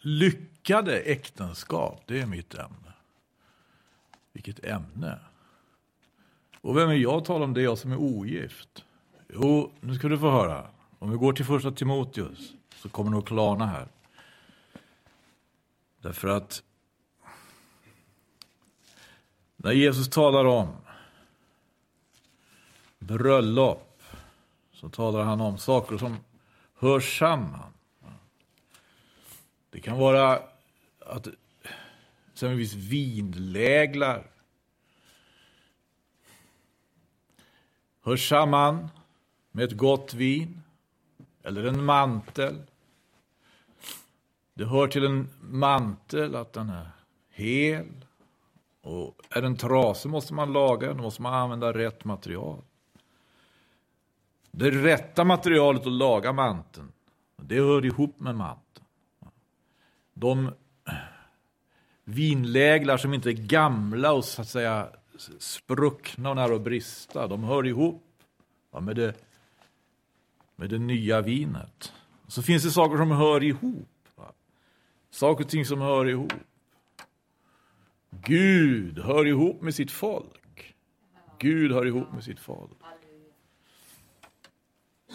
lyckade 0.00 1.00
äktenskap, 1.00 2.02
det 2.06 2.20
är 2.20 2.26
mitt 2.26 2.54
ämne. 2.54 2.92
Vilket 4.32 4.64
ämne. 4.64 5.18
Och 6.60 6.76
vem 6.76 6.88
är 6.90 6.94
jag 6.94 7.14
att 7.14 7.24
tala 7.24 7.44
om 7.44 7.54
det, 7.54 7.62
jag 7.62 7.78
som 7.78 7.92
är 7.92 7.96
ogift? 7.96 8.84
Jo, 9.28 9.72
nu 9.80 9.94
ska 9.94 10.08
du 10.08 10.18
få 10.18 10.30
höra. 10.30 10.66
Om 10.98 11.10
vi 11.10 11.16
går 11.16 11.32
till 11.32 11.44
första 11.44 11.70
Timoteus 11.70 12.52
så 12.74 12.88
kommer 12.88 13.12
det 13.12 13.18
att 13.18 13.26
klarna 13.26 13.66
här. 13.66 13.88
Därför 16.00 16.28
att 16.28 16.62
när 19.56 19.72
Jesus 19.72 20.10
talar 20.10 20.44
om 20.44 20.68
bröllop 22.98 24.02
så 24.72 24.88
talar 24.88 25.22
han 25.22 25.40
om 25.40 25.58
saker 25.58 25.98
som 25.98 26.16
hör 26.74 27.00
samman. 27.00 27.72
Det 29.80 29.84
kan 29.84 29.98
vara 29.98 30.42
att 30.98 31.28
exempelvis 32.32 32.74
vinläglar 32.74 34.30
hör 38.02 38.16
samman 38.16 38.88
med 39.50 39.64
ett 39.64 39.76
gott 39.76 40.14
vin 40.14 40.62
eller 41.42 41.64
en 41.64 41.84
mantel. 41.84 42.62
Det 44.54 44.64
hör 44.64 44.88
till 44.88 45.04
en 45.04 45.28
mantel 45.40 46.34
att 46.34 46.52
den 46.52 46.68
är 46.68 46.90
hel. 47.30 48.04
Och 48.80 49.20
är 49.30 49.42
den 49.42 49.56
trasig 49.56 50.10
måste 50.10 50.34
man 50.34 50.52
laga 50.52 50.86
den, 50.86 50.96
då 50.96 51.02
måste 51.02 51.22
man 51.22 51.34
använda 51.34 51.72
rätt 51.72 52.04
material. 52.04 52.62
Det 54.50 54.70
rätta 54.70 55.24
materialet 55.24 55.86
att 55.86 55.92
laga 55.92 56.32
manteln, 56.32 56.92
det 57.36 57.56
hör 57.56 57.84
ihop 57.84 58.20
med 58.20 58.34
manteln. 58.34 58.69
De 60.20 60.52
vinläglar 62.04 62.96
som 62.96 63.14
inte 63.14 63.30
är 63.30 63.32
gamla 63.32 64.12
och 64.12 64.24
så 64.24 64.42
att 64.42 64.48
säga 64.48 64.88
spruckna 65.38 66.30
och 66.30 66.36
nära 66.36 66.54
att 66.54 66.62
brista, 66.62 67.26
de 67.26 67.44
hör 67.44 67.66
ihop 67.66 68.04
med, 68.80 68.96
det, 68.96 69.14
med 70.56 70.70
det 70.70 70.78
nya 70.78 71.20
vinet. 71.20 71.92
Så 72.28 72.42
finns 72.42 72.62
det 72.62 72.70
saker 72.70 72.96
som 72.96 73.10
hör 73.10 73.42
ihop. 73.42 73.88
Saker 75.10 75.44
och 75.44 75.50
ting 75.50 75.64
som 75.64 75.80
hör 75.80 76.08
ihop. 76.08 76.32
Gud 78.10 78.98
hör 78.98 79.26
ihop 79.26 79.62
med 79.62 79.74
sitt 79.74 79.90
folk. 79.90 80.74
Gud 81.38 81.72
hör 81.72 81.86
ihop 81.86 82.12
med 82.12 82.24
sitt 82.24 82.40
folk. 82.40 82.70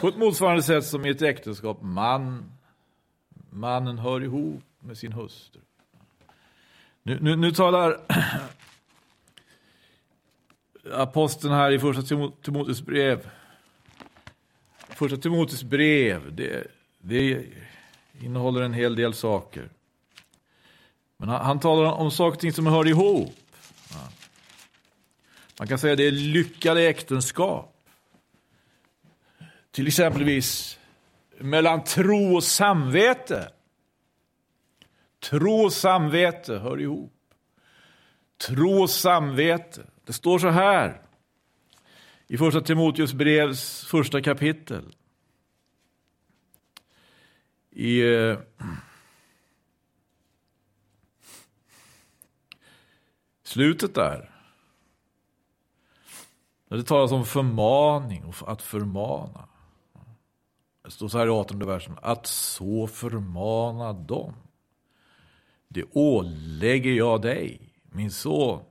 På 0.01 0.07
ett 0.07 0.17
motsvarande 0.17 0.63
sätt 0.63 0.85
som 0.85 1.05
i 1.05 1.09
ett 1.09 1.21
äktenskap, 1.21 1.81
man, 1.81 2.51
mannen 3.49 3.97
hör 3.97 4.23
ihop 4.23 4.63
med 4.85 4.97
sin 4.97 5.13
hustru. 5.13 5.61
Nu, 7.03 7.19
nu, 7.21 7.35
nu 7.35 7.51
talar 7.51 7.99
aposteln 10.93 11.53
här 11.53 11.71
i 11.71 11.79
första 11.79 12.01
Timoteus 12.41 12.81
brev. 12.81 13.29
Första 14.89 15.17
Timoteus 15.17 15.63
brev, 15.63 16.35
det, 16.35 16.67
det 16.99 17.45
innehåller 18.21 18.61
en 18.61 18.73
hel 18.73 18.95
del 18.95 19.13
saker. 19.13 19.69
Men 21.17 21.29
han, 21.29 21.45
han 21.45 21.59
talar 21.59 21.91
om 21.91 22.11
saker 22.11 22.35
och 22.35 22.39
ting 22.39 22.53
som 22.53 22.67
hör 22.67 22.87
ihop. 22.87 23.35
Man 25.59 25.67
kan 25.67 25.79
säga 25.79 25.93
att 25.93 25.97
det 25.97 26.07
är 26.07 26.11
lyckade 26.11 26.81
äktenskap. 26.81 27.71
Till 29.71 29.87
exempelvis 29.87 30.79
mellan 31.39 31.83
tro 31.83 32.35
och 32.35 32.43
samvete. 32.43 33.51
Tro 35.29 35.63
och 35.63 35.73
samvete 35.73 36.57
hör 36.57 36.81
ihop. 36.81 37.13
Tro 38.47 38.81
och 38.81 38.89
samvete. 38.89 39.85
Det 40.03 40.13
står 40.13 40.39
så 40.39 40.49
här 40.49 41.01
i 42.27 42.37
första 42.37 42.61
Timoteus 42.61 43.13
brevs 43.13 43.85
första 43.85 44.21
kapitel. 44.21 44.95
I 47.71 48.01
eh, 48.01 48.37
slutet 53.43 53.95
där. 53.95 54.31
Där 56.67 56.77
det 56.77 56.83
talas 56.83 57.11
om 57.11 57.25
förmaning 57.25 58.23
och 58.25 58.51
att 58.51 58.61
förmana. 58.61 59.47
Det 60.83 60.91
står 60.91 61.07
så 61.07 61.17
här 61.17 61.27
i 61.27 61.29
18 61.29 61.59
versen. 61.67 61.97
Att 62.01 62.27
så 62.27 62.87
förmana 62.87 63.93
dem. 63.93 64.33
Det 65.67 65.83
ålägger 65.91 66.91
jag 66.91 67.21
dig, 67.21 67.61
min 67.91 68.11
son 68.11 68.63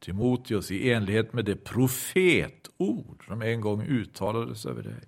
Timoteus, 0.00 0.70
i 0.70 0.92
enlighet 0.92 1.32
med 1.32 1.44
det 1.44 1.56
profetord 1.56 3.26
som 3.26 3.42
en 3.42 3.60
gång 3.60 3.82
uttalades 3.82 4.66
över 4.66 4.82
dig. 4.82 5.00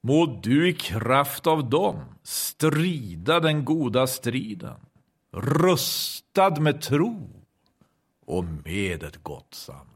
Må 0.00 0.26
du 0.42 0.68
i 0.68 0.72
kraft 0.72 1.46
av 1.46 1.70
dem 1.70 2.00
strida 2.22 3.40
den 3.40 3.64
goda 3.64 4.06
striden, 4.06 4.80
rustad 5.30 6.60
med 6.60 6.80
tro 6.80 7.30
och 8.24 8.44
med 8.44 9.02
ett 9.02 9.22
gott 9.22 9.54
samvete. 9.54 9.88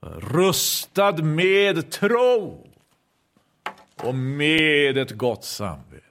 Rustad 0.00 1.22
med 1.22 1.90
tro 1.90 2.66
och 3.96 4.14
med 4.14 4.98
ett 4.98 5.12
gott 5.12 5.44
samvete. 5.44 6.07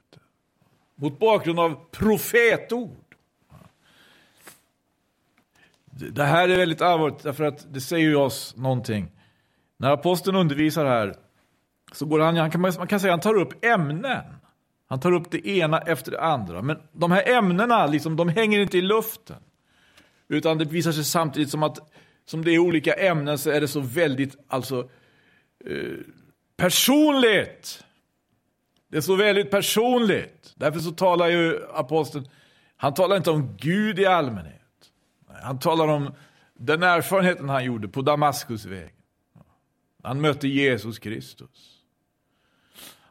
Mot 1.00 1.20
bakgrund 1.20 1.60
av 1.60 1.76
profetord. 1.92 3.16
Det 5.92 6.24
här 6.24 6.50
är 6.50 6.58
väldigt 6.58 6.82
allvarligt 6.82 7.24
därför 7.24 7.44
att 7.44 7.74
det 7.74 7.82
säger 7.82 8.16
oss 8.16 8.56
någonting. 8.58 9.12
När 9.78 9.92
aposteln 9.92 10.38
undervisar 10.38 10.86
här 10.86 11.16
så 11.92 12.06
går 12.06 12.20
han, 12.20 12.38
han 12.38 12.52
kan, 12.52 12.62
man 12.62 12.88
kan 12.88 13.00
säga 13.00 13.14
han 13.14 13.20
tar 13.20 13.36
upp 13.36 13.66
ämnen. 13.66 14.24
Han 14.88 15.00
tar 15.00 15.12
upp 15.12 15.32
det 15.32 15.48
ena 15.48 15.80
efter 15.80 16.12
det 16.12 16.22
andra. 16.22 16.62
Men 16.62 16.78
de 16.92 17.12
här 17.12 17.30
ämnena 17.30 17.88
liksom, 17.88 18.16
de 18.16 18.30
hänger 18.30 18.60
inte 18.60 18.78
i 18.78 18.82
luften. 18.82 19.38
Utan 20.28 20.58
det 20.58 20.66
visar 20.66 20.92
sig 20.92 21.04
samtidigt 21.04 21.50
som 21.50 21.64
att 21.64 21.92
som 22.26 22.46
det 22.46 22.52
är 22.52 22.60
olika 22.60 22.94
ämnen 22.94 23.38
så 23.38 23.50
är 23.50 23.62
det 23.62 23.68
så 23.68 23.80
väldigt 23.80 24.38
alltså, 24.48 24.90
eh, 25.66 25.98
personligt. 26.58 27.84
Det 28.88 28.98
är 28.98 29.02
så 29.02 29.16
väldigt 29.16 29.52
personligt. 29.52 30.54
Därför 30.56 30.80
så 30.80 30.92
talar 30.92 31.28
ju 31.28 31.60
aposteln, 31.74 32.28
han 32.78 32.94
talar 32.94 33.18
inte 33.18 33.32
om 33.32 33.58
Gud 33.58 34.00
i 34.00 34.06
allmänhet. 34.06 34.62
Han 35.42 35.60
talar 35.60 35.88
om 35.88 36.14
den 36.54 36.84
erfarenheten 36.84 37.50
han 37.50 37.66
gjorde 37.66 37.88
på 37.88 38.02
Damaskusvägen. 38.02 38.92
Han 40.04 40.22
mötte 40.22 40.48
Jesus 40.48 41.00
Kristus. 41.00 41.84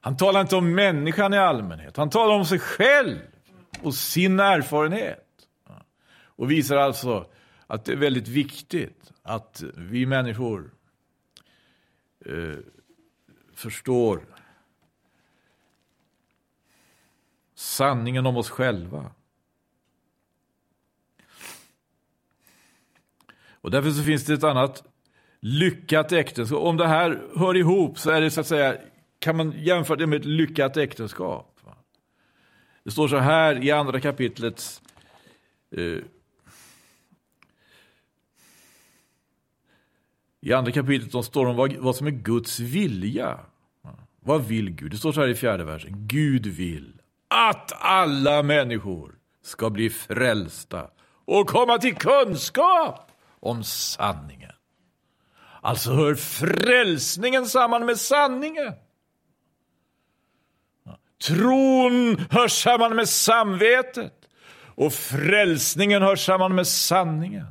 Han 0.00 0.16
talar 0.16 0.40
inte 0.40 0.56
om 0.56 0.74
människan 0.74 1.34
i 1.34 1.38
allmänhet. 1.38 1.96
Han 1.96 2.10
talar 2.10 2.34
om 2.34 2.44
sig 2.44 2.58
själv 2.58 3.18
och 3.82 3.94
sin 3.94 4.40
erfarenhet. 4.40 5.26
Och 6.18 6.50
visar 6.50 6.76
alltså 6.76 7.26
att 7.66 7.84
det 7.84 7.92
är 7.92 7.96
väldigt 7.96 8.28
viktigt 8.28 9.12
att 9.22 9.62
vi 9.76 10.06
människor 10.06 10.70
eh, 12.26 12.58
förstår 13.54 14.35
sanningen 17.56 18.26
om 18.26 18.36
oss 18.36 18.50
själva. 18.50 19.10
Och 23.48 23.70
därför 23.70 23.90
så 23.90 24.02
finns 24.02 24.24
det 24.24 24.34
ett 24.34 24.44
annat 24.44 24.82
lyckat 25.40 26.12
äktenskap. 26.12 26.58
Om 26.58 26.76
det 26.76 26.86
här 26.86 27.22
hör 27.36 27.56
ihop 27.56 27.98
så 27.98 28.10
är 28.10 28.20
det 28.20 28.30
så 28.30 28.40
att 28.40 28.46
säga, 28.46 28.76
kan 29.18 29.36
man 29.36 29.54
jämföra 29.56 29.96
det 29.96 30.06
med 30.06 30.20
ett 30.20 30.24
lyckat 30.24 30.76
äktenskap. 30.76 31.60
Det 32.84 32.90
står 32.90 33.08
så 33.08 33.18
här 33.18 33.64
i 33.64 33.70
andra 33.70 34.00
kapitlet. 34.00 34.82
Eh, 35.70 35.98
I 40.40 40.52
andra 40.52 40.72
kapitlet 40.72 41.24
står 41.24 41.44
det 41.44 41.50
om 41.50 41.56
vad, 41.56 41.76
vad 41.76 41.96
som 41.96 42.06
är 42.06 42.10
Guds 42.10 42.60
vilja. 42.60 43.40
Vad 44.20 44.44
vill 44.44 44.70
Gud? 44.70 44.90
Det 44.90 44.96
står 44.96 45.12
så 45.12 45.20
här 45.20 45.28
i 45.28 45.34
fjärde 45.34 45.64
versen. 45.64 45.92
Gud 46.08 46.46
vill 46.46 46.95
att 47.28 47.72
alla 47.82 48.42
människor 48.42 49.14
ska 49.42 49.70
bli 49.70 49.90
frälsta 49.90 50.90
och 51.24 51.48
komma 51.48 51.78
till 51.78 51.96
kunskap 51.96 53.10
om 53.40 53.64
sanningen. 53.64 54.52
Alltså 55.62 55.92
hör 55.92 56.14
frälsningen 56.14 57.46
samman 57.46 57.86
med 57.86 57.98
sanningen. 57.98 58.72
Tron 61.26 62.18
hör 62.30 62.48
samman 62.48 62.96
med 62.96 63.08
samvetet 63.08 64.28
och 64.64 64.92
frälsningen 64.92 66.02
hör 66.02 66.16
samman 66.16 66.54
med 66.54 66.66
sanningen. 66.66 67.46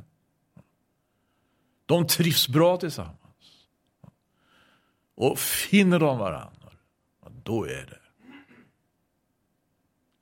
De 1.86 2.06
trivs 2.06 2.48
bra 2.48 2.76
tillsammans. 2.76 3.16
Och 5.16 5.38
finner 5.38 5.98
de 5.98 6.18
varandra, 6.18 6.70
då 7.44 7.64
är 7.64 7.86
det 7.86 8.05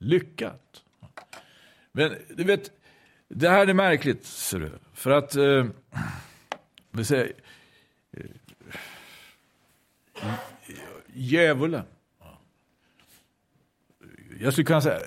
Lyckat. 0.04 0.84
Men 1.92 2.16
du 2.36 2.44
vet, 2.44 2.70
det 3.28 3.48
här 3.48 3.66
är 3.66 3.74
märkligt, 3.74 4.24
ser 4.26 4.60
du. 4.60 4.72
För 4.92 5.10
att, 5.10 5.36
eh, 5.36 5.66
vi 6.90 7.04
säger, 7.04 7.32
eh, 8.12 8.24
djävulen. 11.12 11.84
Jag 14.40 14.52
skulle 14.52 14.64
kunna 14.64 14.80
säga, 14.80 15.00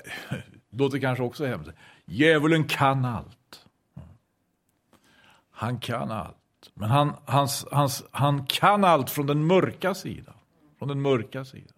låter 0.70 0.98
kanske 0.98 1.24
också 1.24 1.46
hemskt. 1.46 1.70
Djävulen 2.04 2.64
kan 2.64 3.04
allt. 3.04 3.66
Han 5.50 5.80
kan 5.80 6.10
allt. 6.10 6.36
Men 6.74 6.90
han, 6.90 7.14
hans, 7.24 7.66
hans, 7.70 8.04
han 8.10 8.46
kan 8.46 8.84
allt 8.84 9.10
från 9.10 9.26
den 9.26 9.46
mörka 9.46 9.94
sidan. 9.94 10.34
Från 10.78 10.88
den 10.88 11.02
mörka 11.02 11.44
sidan. 11.44 11.77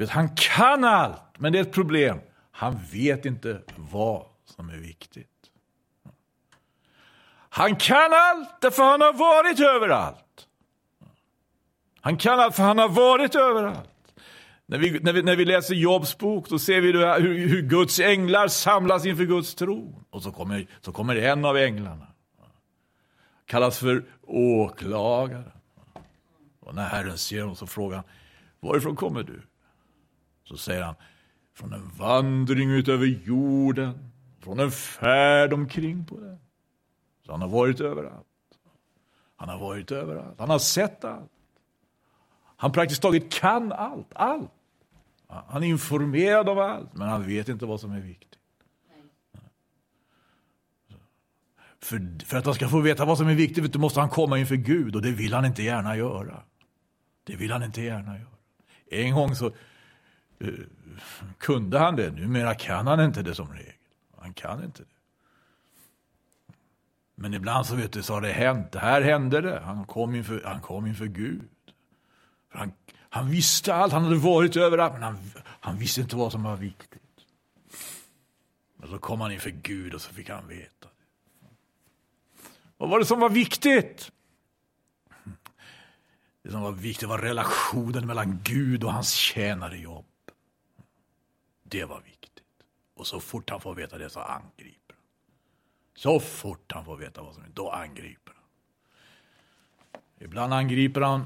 Vet, 0.00 0.10
han 0.10 0.28
kan 0.34 0.84
allt, 0.84 1.22
men 1.38 1.52
det 1.52 1.58
är 1.58 1.62
ett 1.62 1.72
problem. 1.72 2.20
Han 2.50 2.78
vet 2.92 3.24
inte 3.24 3.62
vad 3.76 4.26
som 4.44 4.68
är 4.68 4.76
viktigt. 4.76 5.26
Han 7.32 7.76
kan 7.76 8.12
allt 8.12 8.60
därför 8.60 8.82
han 8.82 9.00
har 9.00 9.12
varit 9.12 9.60
överallt. 9.60 10.46
Han 12.00 12.16
kan 12.16 12.40
allt 12.40 12.56
för 12.56 12.62
han 12.62 12.78
har 12.78 12.88
varit 12.88 13.34
överallt. 13.34 14.14
När 14.66 14.78
vi, 14.78 15.00
när 15.00 15.12
vi, 15.12 15.22
när 15.22 15.36
vi 15.36 15.44
läser 15.44 15.74
Jobs 15.74 16.18
bok 16.18 16.48
då 16.48 16.58
ser 16.58 16.80
vi 16.80 16.92
hur, 16.92 17.48
hur 17.48 17.62
Guds 17.62 18.00
änglar 18.00 18.48
samlas 18.48 19.06
inför 19.06 19.24
Guds 19.24 19.54
tron. 19.54 20.04
Och 20.10 20.22
så 20.22 20.32
kommer, 20.32 20.66
så 20.80 20.92
kommer 20.92 21.16
en 21.16 21.44
av 21.44 21.56
änglarna. 21.56 22.06
Kallas 23.46 23.78
för 23.78 24.04
åklagaren. 24.22 25.52
Och 26.60 26.74
när 26.74 26.88
Herren 26.88 27.18
ser 27.18 27.40
honom 27.40 27.56
så 27.56 27.66
frågar 27.66 27.96
han, 27.96 28.04
varifrån 28.60 28.96
kommer 28.96 29.22
du? 29.22 29.42
Så 30.50 30.56
säger 30.56 30.82
han, 30.82 30.94
från 31.54 31.72
en 31.72 31.88
vandring 31.88 32.70
utöver 32.70 33.06
jorden, 33.06 34.10
från 34.40 34.60
en 34.60 34.70
färd 34.70 35.52
omkring 35.52 36.04
på 36.04 36.20
den. 36.20 36.38
Så 37.26 37.32
han 37.32 37.40
har 37.40 37.48
varit 37.48 37.80
överallt. 37.80 38.26
Han 39.36 39.48
har 39.48 39.58
varit 39.58 39.90
överallt. 39.90 40.38
Han 40.38 40.50
har 40.50 40.58
sett 40.58 41.04
allt. 41.04 41.30
Han 42.56 42.72
praktiskt 42.72 43.02
taget 43.02 43.32
kan 43.32 43.72
allt. 43.72 44.12
Allt. 44.14 44.50
Han 45.26 45.62
är 45.62 45.66
informerad 45.66 46.48
om 46.48 46.58
allt, 46.58 46.94
men 46.94 47.08
han 47.08 47.26
vet 47.26 47.48
inte 47.48 47.66
vad 47.66 47.80
som 47.80 47.92
är 47.92 48.00
viktigt. 48.00 48.38
För, 51.82 52.24
för 52.24 52.36
att 52.36 52.44
han 52.44 52.54
ska 52.54 52.68
få 52.68 52.80
veta 52.80 53.04
vad 53.04 53.18
som 53.18 53.28
är 53.28 53.34
viktigt 53.34 53.76
måste 53.76 54.00
han 54.00 54.08
komma 54.08 54.38
inför 54.38 54.56
Gud 54.56 54.96
och 54.96 55.02
det 55.02 55.12
vill 55.12 55.34
han 55.34 55.44
inte 55.44 55.62
gärna 55.62 55.96
göra. 55.96 56.42
Det 57.24 57.36
vill 57.36 57.52
han 57.52 57.62
inte 57.62 57.82
gärna 57.82 58.18
göra. 58.18 58.28
En 58.90 59.14
gång 59.14 59.34
så 59.34 59.52
Eh, 60.40 60.48
kunde 61.38 61.78
han 61.78 61.96
det, 61.96 62.10
numera 62.10 62.54
kan 62.54 62.86
han 62.86 63.00
inte 63.00 63.22
det 63.22 63.34
som 63.34 63.52
regel. 63.52 63.74
Han 64.18 64.34
kan 64.34 64.64
inte 64.64 64.82
det. 64.82 64.88
Men 67.14 67.34
ibland 67.34 67.66
så 67.66 67.74
vet 67.74 67.92
du, 67.92 68.02
så 68.02 68.14
har 68.14 68.20
det 68.20 68.32
hänt. 68.32 68.72
Det 68.72 68.78
här 68.78 69.02
hände 69.02 69.40
det. 69.40 69.60
Han 69.60 69.84
kom 69.84 70.14
inför, 70.14 70.42
han 70.44 70.60
kom 70.60 70.86
inför 70.86 71.06
Gud. 71.06 71.48
För 72.50 72.58
han, 72.58 72.72
han 73.10 73.30
visste 73.30 73.74
allt, 73.74 73.92
han 73.92 74.04
hade 74.04 74.16
varit 74.16 74.56
överallt, 74.56 74.92
men 74.92 75.02
han, 75.02 75.18
han 75.42 75.78
visste 75.78 76.00
inte 76.00 76.16
vad 76.16 76.32
som 76.32 76.42
var 76.42 76.56
viktigt. 76.56 77.00
Men 78.76 78.88
så 78.88 78.98
kom 78.98 79.20
han 79.20 79.32
inför 79.32 79.50
Gud 79.50 79.94
och 79.94 80.00
så 80.00 80.12
fick 80.12 80.28
han 80.30 80.48
veta. 80.48 80.70
det. 80.80 81.48
Vad 82.76 82.90
var 82.90 82.98
det 82.98 83.04
som 83.04 83.20
var 83.20 83.30
viktigt? 83.30 84.12
Det 86.42 86.50
som 86.50 86.60
var 86.60 86.72
viktigt 86.72 87.08
var 87.08 87.18
relationen 87.18 88.06
mellan 88.06 88.40
Gud 88.42 88.84
och 88.84 88.92
hans 88.92 89.12
tjänare 89.12 89.78
Job. 89.78 90.09
Det 91.70 91.84
var 91.84 92.00
viktigt. 92.00 92.44
Och 92.94 93.06
så 93.06 93.20
fort 93.20 93.50
han 93.50 93.60
får 93.60 93.74
veta 93.74 93.98
det 93.98 94.10
så 94.10 94.20
angriper 94.20 94.94
han. 94.94 95.04
Så 95.94 96.20
fort 96.20 96.72
han 96.72 96.84
får 96.84 96.96
veta 96.96 97.22
vad 97.22 97.34
som 97.34 97.42
är, 97.42 97.48
då 97.48 97.70
angriper 97.70 98.32
han. 98.34 98.40
Ibland 100.18 100.54
angriper 100.54 101.00
han 101.00 101.24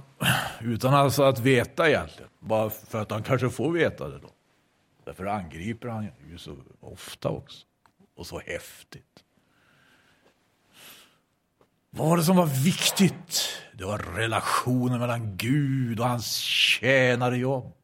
utan 0.60 0.94
alltså 0.94 1.22
att 1.22 1.38
veta 1.38 1.88
egentligen. 1.88 2.30
Bara 2.38 2.70
för 2.70 3.02
att 3.02 3.10
han 3.10 3.22
kanske 3.22 3.50
får 3.50 3.72
veta 3.72 4.08
det 4.08 4.18
då. 4.18 4.30
Därför 5.04 5.26
angriper 5.26 5.88
han 5.88 6.08
ju 6.30 6.38
så 6.38 6.56
ofta 6.80 7.28
också. 7.28 7.66
Och 8.14 8.26
så 8.26 8.40
häftigt. 8.40 9.24
Vad 11.90 12.08
var 12.08 12.16
det 12.16 12.24
som 12.24 12.36
var 12.36 12.64
viktigt? 12.64 13.42
Det 13.72 13.84
var 13.84 13.98
relationen 13.98 15.00
mellan 15.00 15.36
Gud 15.36 16.00
och 16.00 16.08
hans 16.08 16.36
tjänare 16.36 17.36
jobb. 17.38 17.83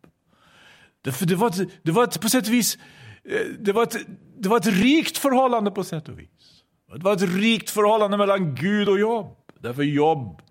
Därför 1.02 1.26
det 1.26 1.36
var, 1.36 1.48
ett, 1.48 1.70
det 1.82 1.92
var 1.92 2.04
ett, 2.04 2.20
på 2.20 2.28
sätt 2.28 2.46
och 2.46 2.52
vis 2.52 2.78
eh, 3.24 3.46
det 3.58 3.72
var, 3.72 3.82
ett, 3.82 3.96
det 4.38 4.48
var 4.48 4.56
ett 4.56 4.66
rikt 4.66 5.18
förhållande 5.18 5.70
på 5.70 5.84
sätt 5.84 6.08
och 6.08 6.18
vis. 6.18 6.64
Det 6.94 7.02
var 7.02 7.12
ett 7.12 7.36
rikt 7.36 7.70
förhållande 7.70 8.16
mellan 8.16 8.54
Gud 8.54 8.88
och 8.88 8.98
jobb. 8.98 9.36
Därför 9.58 9.82
jobb 9.82 10.42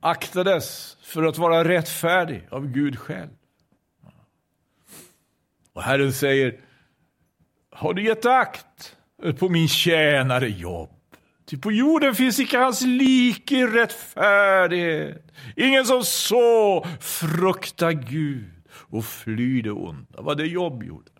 aktades 0.00 0.96
för 1.02 1.22
att 1.22 1.38
vara 1.38 1.68
rättfärdig 1.68 2.48
av 2.50 2.66
Gud 2.66 2.98
själv. 2.98 3.30
Och 5.72 5.82
Herren 5.82 6.12
säger, 6.12 6.60
har 7.70 7.94
du 7.94 8.04
gett 8.04 8.26
akt 8.26 8.96
på 9.38 9.48
min 9.48 9.68
tjänare 9.68 10.48
jobb? 10.48 10.90
Ty 11.46 11.58
på 11.58 11.72
jorden 11.72 12.14
finns 12.14 12.38
icke 12.38 12.58
hans 12.58 12.80
like 12.80 13.56
i 13.56 13.66
rättfärdighet. 13.66 15.32
Ingen 15.56 15.84
som 15.84 16.04
så 16.04 16.86
fruktar 17.00 17.92
Gud 17.92 18.53
och 18.94 19.04
fly 19.04 19.62
det 19.62 19.70
onda. 19.70 20.22
Vad 20.22 20.36
det 20.36 20.46
jobb 20.46 20.82
gjorde. 20.82 21.10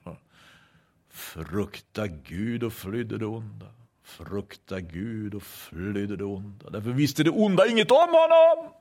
Frukta 1.10 2.06
Gud 2.06 2.64
och 2.64 2.72
flydde 2.72 3.18
det 3.18 3.26
onda. 3.26 3.66
Frukta 4.02 4.80
Gud 4.80 5.34
och 5.34 5.42
flydde 5.42 6.16
det 6.16 6.24
onda. 6.24 6.70
Därför 6.70 6.90
visste 6.90 7.22
det 7.22 7.30
onda 7.30 7.66
inget 7.66 7.90
om 7.90 8.08
honom. 8.08 8.72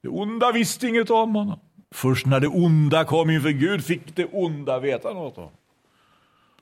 Det 0.00 0.08
onda 0.08 0.52
visste 0.52 0.86
inget 0.86 1.10
om 1.10 1.34
honom. 1.34 1.60
Först 1.90 2.26
när 2.26 2.40
det 2.40 2.48
onda 2.48 3.04
kom 3.04 3.30
inför 3.30 3.50
Gud 3.50 3.84
fick 3.84 4.16
det 4.16 4.24
onda 4.32 4.78
veta 4.78 5.12
något 5.12 5.38
om. 5.38 5.50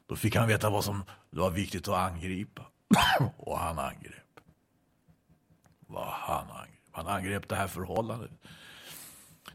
Då 0.06 0.16
fick 0.16 0.36
han 0.36 0.48
veta 0.48 0.70
vad 0.70 0.84
som 0.84 1.02
var 1.30 1.50
viktigt 1.50 1.88
att 1.88 2.12
angripa. 2.12 2.62
Och 3.36 3.58
han 3.58 3.78
angrep. 3.78 4.40
Vad 5.86 6.06
han 6.06 6.50
angrep. 6.50 6.88
Han 6.92 7.06
angrep 7.06 7.48
det 7.48 7.56
här 7.56 7.68
förhållandet. 7.68 8.30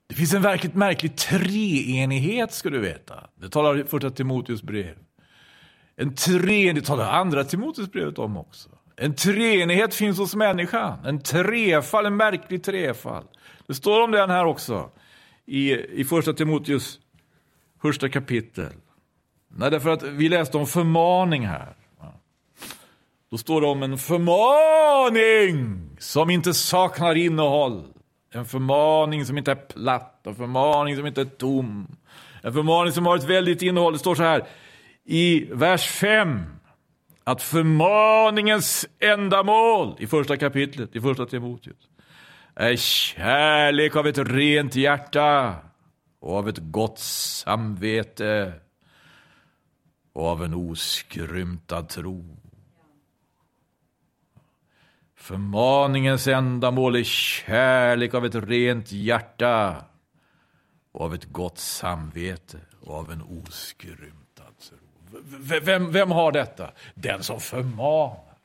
Det 0.07 0.15
finns 0.15 0.33
en 0.33 0.41
verkligt 0.41 0.75
märklig 0.75 1.15
treenighet 1.15 2.53
ska 2.53 2.69
du 2.69 2.79
veta. 2.79 3.29
Det 3.35 3.49
talar 3.49 3.83
första 3.83 4.09
Timoteus 4.09 4.61
brev. 4.63 4.95
En 5.95 6.15
treenighet 6.15 6.85
talar 6.85 7.11
andra 7.11 7.43
Timoteus 7.43 7.91
brevet 7.91 8.19
om 8.19 8.37
också. 8.37 8.69
En 8.95 9.15
treenighet 9.15 9.95
finns 9.95 10.17
hos 10.17 10.35
människan. 10.35 11.05
En 11.05 11.19
trefall, 11.19 12.05
en 12.05 12.17
märklig 12.17 12.63
trefall. 12.63 13.23
Det 13.67 13.73
står 13.73 14.03
om 14.03 14.11
den 14.11 14.29
här 14.29 14.45
också 14.45 14.89
i, 15.45 15.73
i 15.73 16.05
första 16.05 16.33
Timoteus 16.33 16.99
första 17.81 18.09
kapitel. 18.09 18.73
Nej, 19.47 19.71
därför 19.71 19.89
att 19.89 20.03
vi 20.03 20.29
läste 20.29 20.57
om 20.57 20.67
förmaning 20.67 21.47
här. 21.47 21.75
Då 23.31 23.37
står 23.37 23.61
det 23.61 23.67
om 23.67 23.83
en 23.83 23.97
förmaning 23.97 25.89
som 25.99 26.29
inte 26.29 26.53
saknar 26.53 27.15
innehåll. 27.15 27.83
En 28.37 28.45
förmaning 28.45 29.25
som 29.25 29.37
inte 29.37 29.51
är 29.51 29.55
platt, 29.55 30.27
en 30.27 30.35
förmaning 30.35 30.95
som 30.95 31.07
inte 31.07 31.21
är 31.21 31.25
tom. 31.25 31.97
En 32.43 32.53
förmaning 32.53 32.93
som 32.93 33.05
har 33.05 33.17
ett 33.17 33.23
väldigt 33.23 33.61
innehåll. 33.61 33.93
Det 33.93 33.99
står 33.99 34.15
så 34.15 34.23
här 34.23 34.47
i 35.05 35.47
vers 35.51 35.87
5. 35.87 36.43
Att 37.23 37.41
förmaningens 37.41 38.87
ändamål 38.99 39.95
i 39.99 40.07
första 40.07 40.37
kapitlet, 40.37 40.95
i 40.95 41.01
första 41.01 41.25
Timoteus, 41.25 41.89
är 42.55 42.75
kärlek 42.75 43.95
av 43.95 44.07
ett 44.07 44.17
rent 44.17 44.75
hjärta 44.75 45.55
och 46.19 46.35
av 46.35 46.49
ett 46.49 46.57
gott 46.57 46.99
samvete 46.99 48.53
och 50.13 50.25
av 50.25 50.43
en 50.43 50.53
oskrymtad 50.53 51.89
tro. 51.89 52.37
Förmaningens 55.27 56.27
ändamål 56.27 56.95
är 56.95 57.03
kärlek 57.03 58.13
av 58.13 58.25
ett 58.25 58.35
rent 58.35 58.91
hjärta 58.91 59.75
och 60.91 61.01
av 61.01 61.13
ett 61.13 61.25
gott 61.25 61.57
samvete 61.57 62.57
och 62.81 62.95
av 62.95 63.11
en 63.11 63.21
oskrymtad 63.21 64.57
tro. 64.69 64.77
Vem, 65.61 65.91
vem 65.91 66.11
har 66.11 66.31
detta? 66.31 66.71
Den 66.95 67.23
som 67.23 67.39
förmanar. 67.39 68.37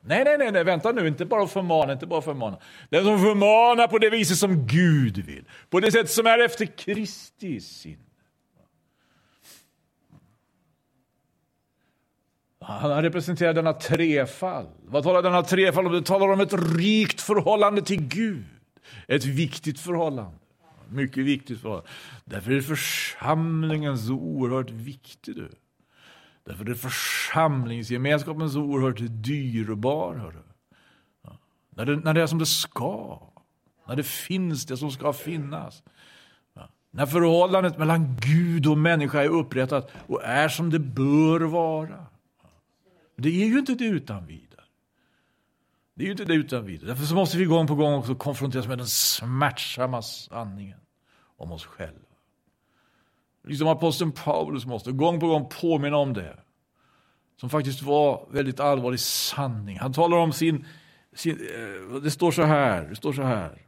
Nej, 0.00 0.24
nej, 0.24 0.38
nej, 0.38 0.52
nej, 0.52 0.64
vänta 0.64 0.92
nu, 0.92 1.08
inte 1.08 1.24
bara 1.24 1.46
förmana, 1.46 1.92
inte 1.92 2.06
bara 2.06 2.22
förmana. 2.22 2.58
Den 2.90 3.04
som 3.04 3.18
förmanar 3.18 3.88
på 3.88 3.98
det 3.98 4.10
viset 4.10 4.38
som 4.38 4.66
Gud 4.66 5.18
vill, 5.18 5.44
på 5.70 5.80
det 5.80 5.92
sätt 5.92 6.10
som 6.10 6.26
är 6.26 6.38
efter 6.38 6.66
Kristi 6.66 7.60
sinne. 7.60 8.05
Han 12.66 13.02
representerar 13.02 13.54
denna 13.54 13.72
trefall. 13.72 14.66
Vad 14.84 15.02
talar 15.02 15.22
denna 15.22 15.42
trefall 15.42 15.86
om? 15.86 15.92
Det 15.92 16.02
talar 16.02 16.32
om 16.32 16.40
ett 16.40 16.76
rikt 16.76 17.20
förhållande 17.20 17.82
till 17.82 18.02
Gud. 18.02 18.44
Ett 19.08 19.24
viktigt 19.24 19.80
förhållande. 19.80 20.38
Mycket 20.88 21.24
viktigt 21.24 21.60
förhållande. 21.60 21.90
Därför 22.24 22.52
är 22.52 22.60
församlingen 22.60 23.98
så 23.98 24.12
oerhört 24.12 24.70
viktig. 24.70 25.34
Du. 25.34 25.48
Därför 26.44 26.70
är 26.70 26.74
församlingsgemenskapen 26.74 28.50
så 28.50 28.60
oerhört 28.60 28.98
dyrbar. 29.00 30.14
Hörru. 30.14 30.42
Ja. 31.24 31.38
När, 31.70 31.84
det, 31.84 31.96
när 31.96 32.14
det 32.14 32.22
är 32.22 32.26
som 32.26 32.38
det 32.38 32.46
ska. 32.46 33.20
När 33.88 33.96
det 33.96 34.06
finns 34.06 34.66
det 34.66 34.76
som 34.76 34.90
ska 34.90 35.12
finnas. 35.12 35.82
Ja. 36.54 36.68
När 36.90 37.06
förhållandet 37.06 37.78
mellan 37.78 38.16
Gud 38.20 38.66
och 38.66 38.78
människa 38.78 39.22
är 39.22 39.28
upprättat 39.28 39.90
och 40.06 40.24
är 40.24 40.48
som 40.48 40.70
det 40.70 40.78
bör 40.78 41.40
vara. 41.40 42.06
Det 43.16 43.28
är 43.28 43.46
ju 43.46 43.58
inte 43.58 43.74
det 43.74 43.84
utan 43.84 44.26
vidare. 44.26 44.64
Det 45.94 46.02
är 46.02 46.06
ju 46.06 46.10
inte 46.10 46.24
det 46.24 46.34
utan 46.34 46.64
vidare. 46.64 46.88
Därför 46.88 47.04
så 47.04 47.14
måste 47.14 47.38
vi 47.38 47.44
gång 47.44 47.66
på 47.66 47.74
gång 47.74 47.94
också 47.94 48.14
konfronteras 48.14 48.66
med 48.66 48.78
den 48.78 48.86
smärtsamma 48.86 50.02
sanningen 50.02 50.78
om 51.36 51.52
oss 51.52 51.64
själva. 51.64 52.00
Liksom 53.44 53.68
aposteln 53.68 54.12
Paulus 54.12 54.66
måste 54.66 54.92
gång 54.92 55.20
på 55.20 55.26
gång 55.26 55.48
påminna 55.60 55.96
om 55.96 56.12
det. 56.12 56.38
Som 57.40 57.50
faktiskt 57.50 57.82
var 57.82 58.28
väldigt 58.30 58.60
allvarlig 58.60 59.00
sanning. 59.00 59.78
Han 59.78 59.92
talar 59.92 60.16
om 60.16 60.32
sin, 60.32 60.66
sin 61.14 61.32
eh, 61.32 62.02
det 62.02 62.10
står 62.10 62.30
så 62.30 62.42
här, 62.42 62.84
det 62.88 62.96
står 62.96 63.12
så 63.12 63.22
här. 63.22 63.62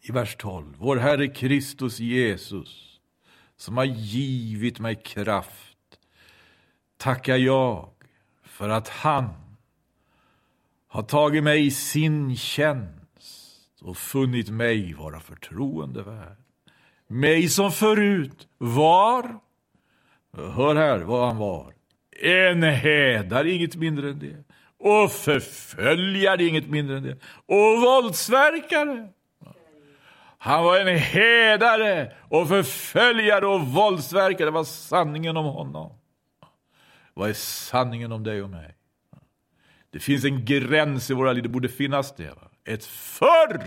I 0.00 0.12
vers 0.12 0.36
12. 0.36 0.74
Vår 0.78 0.96
Herre 0.96 1.28
Kristus 1.28 2.00
Jesus, 2.00 3.00
som 3.56 3.76
har 3.76 3.84
givit 3.84 4.78
mig 4.78 5.02
kraft, 5.04 5.69
tackar 7.00 7.36
jag 7.36 7.88
för 8.42 8.68
att 8.68 8.88
han 8.88 9.28
har 10.88 11.02
tagit 11.02 11.44
mig 11.44 11.66
i 11.66 11.70
sin 11.70 12.36
tjänst 12.36 13.82
och 13.82 13.96
funnit 13.96 14.48
mig 14.48 14.94
vara 14.94 15.20
förtroendevärd. 15.20 16.36
Mig 17.06 17.48
som 17.48 17.72
förut 17.72 18.48
var, 18.58 19.38
hör 20.36 20.74
här 20.74 20.98
vad 20.98 21.28
han 21.28 21.36
var, 21.36 21.74
en 22.22 22.62
hädare, 22.62 23.50
inget 23.50 23.76
mindre 23.76 24.10
än 24.10 24.18
det. 24.18 24.44
Och 24.78 25.10
förföljare, 25.10 26.44
inget 26.44 26.68
mindre 26.68 26.96
än 26.96 27.02
det. 27.02 27.18
Och 27.46 27.80
våldsverkare. 27.82 29.08
Han 30.38 30.64
var 30.64 30.80
en 30.80 30.98
hädare 30.98 32.12
och 32.28 32.48
förföljare 32.48 33.46
och 33.46 33.60
våldsverkare. 33.60 34.44
Det 34.44 34.50
var 34.50 34.64
sanningen 34.64 35.36
om 35.36 35.44
honom. 35.44 35.99
Vad 37.14 37.28
är 37.30 37.34
sanningen 37.34 38.12
om 38.12 38.24
dig 38.24 38.42
och 38.42 38.50
mig? 38.50 38.76
Det 39.90 39.98
finns 39.98 40.24
en 40.24 40.44
gräns 40.44 41.10
i 41.10 41.14
våra 41.14 41.32
liv, 41.32 41.42
det 41.42 41.48
borde 41.48 41.68
finnas 41.68 42.16
det. 42.16 42.30
Va? 42.30 42.50
Ett 42.64 42.84
förr 42.84 43.62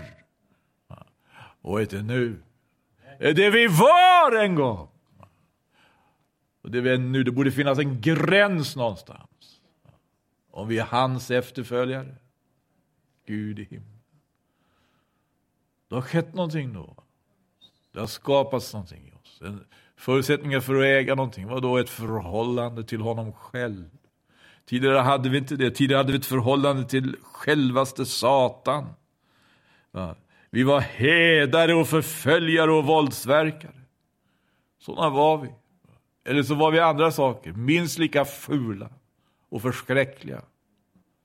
och 1.60 1.80
ett 1.80 1.92
nu. 1.92 2.42
Det 3.18 3.50
vi 3.50 3.66
var 3.66 4.36
en 4.44 4.54
gång. 4.54 4.88
Och 6.62 6.70
det 6.70 6.80
vi 6.80 6.90
är 6.90 6.98
nu, 6.98 7.22
det 7.24 7.30
borde 7.30 7.52
finnas 7.52 7.78
en 7.78 8.00
gräns 8.00 8.76
någonstans. 8.76 9.60
Om 10.50 10.68
vi 10.68 10.78
är 10.78 10.84
hans 10.84 11.30
efterföljare. 11.30 12.14
Gud 13.26 13.58
i 13.58 13.64
himlen. 13.64 14.00
Det 15.88 15.94
har 15.94 16.02
skett 16.02 16.34
någonting 16.34 16.72
då. 16.72 16.96
Det 17.92 18.00
har 18.00 18.06
skapats 18.06 18.72
någonting 18.72 19.08
i 19.08 19.12
oss. 19.12 19.40
En 19.42 19.64
Förutsättningar 19.96 20.60
för 20.60 20.74
att 20.74 20.84
äga 20.84 21.14
någonting 21.14 21.46
var 21.46 21.60
då 21.60 21.76
ett 21.76 21.90
förhållande 21.90 22.84
till 22.84 23.00
honom 23.00 23.32
själv. 23.32 23.90
Tidigare 24.66 24.98
hade 24.98 25.28
vi 25.28 25.38
inte 25.38 25.56
det. 25.56 25.70
Tidigare 25.70 25.98
hade 25.98 26.12
vi 26.12 26.18
ett 26.18 26.26
förhållande 26.26 26.84
till 26.84 27.16
självaste 27.22 28.06
Satan. 28.06 28.86
Ja. 29.92 30.14
Vi 30.50 30.62
var 30.62 30.80
hedare 30.80 31.74
och 31.74 31.88
förföljare 31.88 32.72
och 32.72 32.84
våldsverkare. 32.84 33.80
Sådana 34.78 35.10
var 35.10 35.38
vi. 35.38 35.48
Eller 36.24 36.42
så 36.42 36.54
var 36.54 36.70
vi 36.70 36.80
andra 36.80 37.10
saker, 37.10 37.52
minst 37.52 37.98
lika 37.98 38.24
fula 38.24 38.90
och 39.50 39.62
förskräckliga 39.62 40.42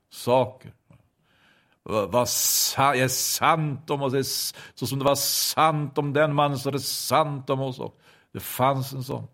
saker. 0.09 0.73
Vad 1.83 2.15
är 2.15 3.07
sant 3.07 3.89
om 3.89 4.01
oss, 4.01 4.55
så 4.73 4.87
som 4.87 4.99
det 4.99 5.05
var 5.05 5.15
sant 5.15 5.97
om 5.97 6.13
den 6.13 6.35
mannen 6.35 6.59
så 6.59 6.69
är 6.69 6.73
det 6.73 6.79
sant 6.79 7.49
om 7.49 7.61
oss. 7.61 7.79
också. 7.79 7.98
Det 8.33 8.39
fanns 8.39 8.93
en 8.93 9.03
sån. 9.03 9.27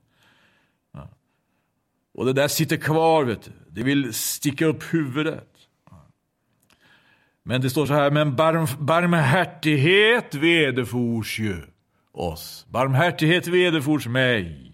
Och 2.13 2.25
det 2.25 2.33
där 2.33 2.47
sitter 2.47 2.77
kvar, 2.77 3.23
vet 3.23 3.43
du. 3.43 3.51
Det 3.69 3.83
vill 3.83 4.13
sticka 4.13 4.65
upp 4.65 4.93
huvudet. 4.93 5.51
Men 7.43 7.61
det 7.61 7.69
står 7.69 7.85
så 7.85 7.93
här, 7.93 8.11
men 8.11 8.35
barm, 8.35 8.67
barmhärtighet 8.79 10.35
vederfors 10.35 11.39
ju 11.39 11.61
oss. 12.11 12.65
Barmhärtighet 12.69 13.47
vederfors 13.47 14.07
mig. 14.07 14.73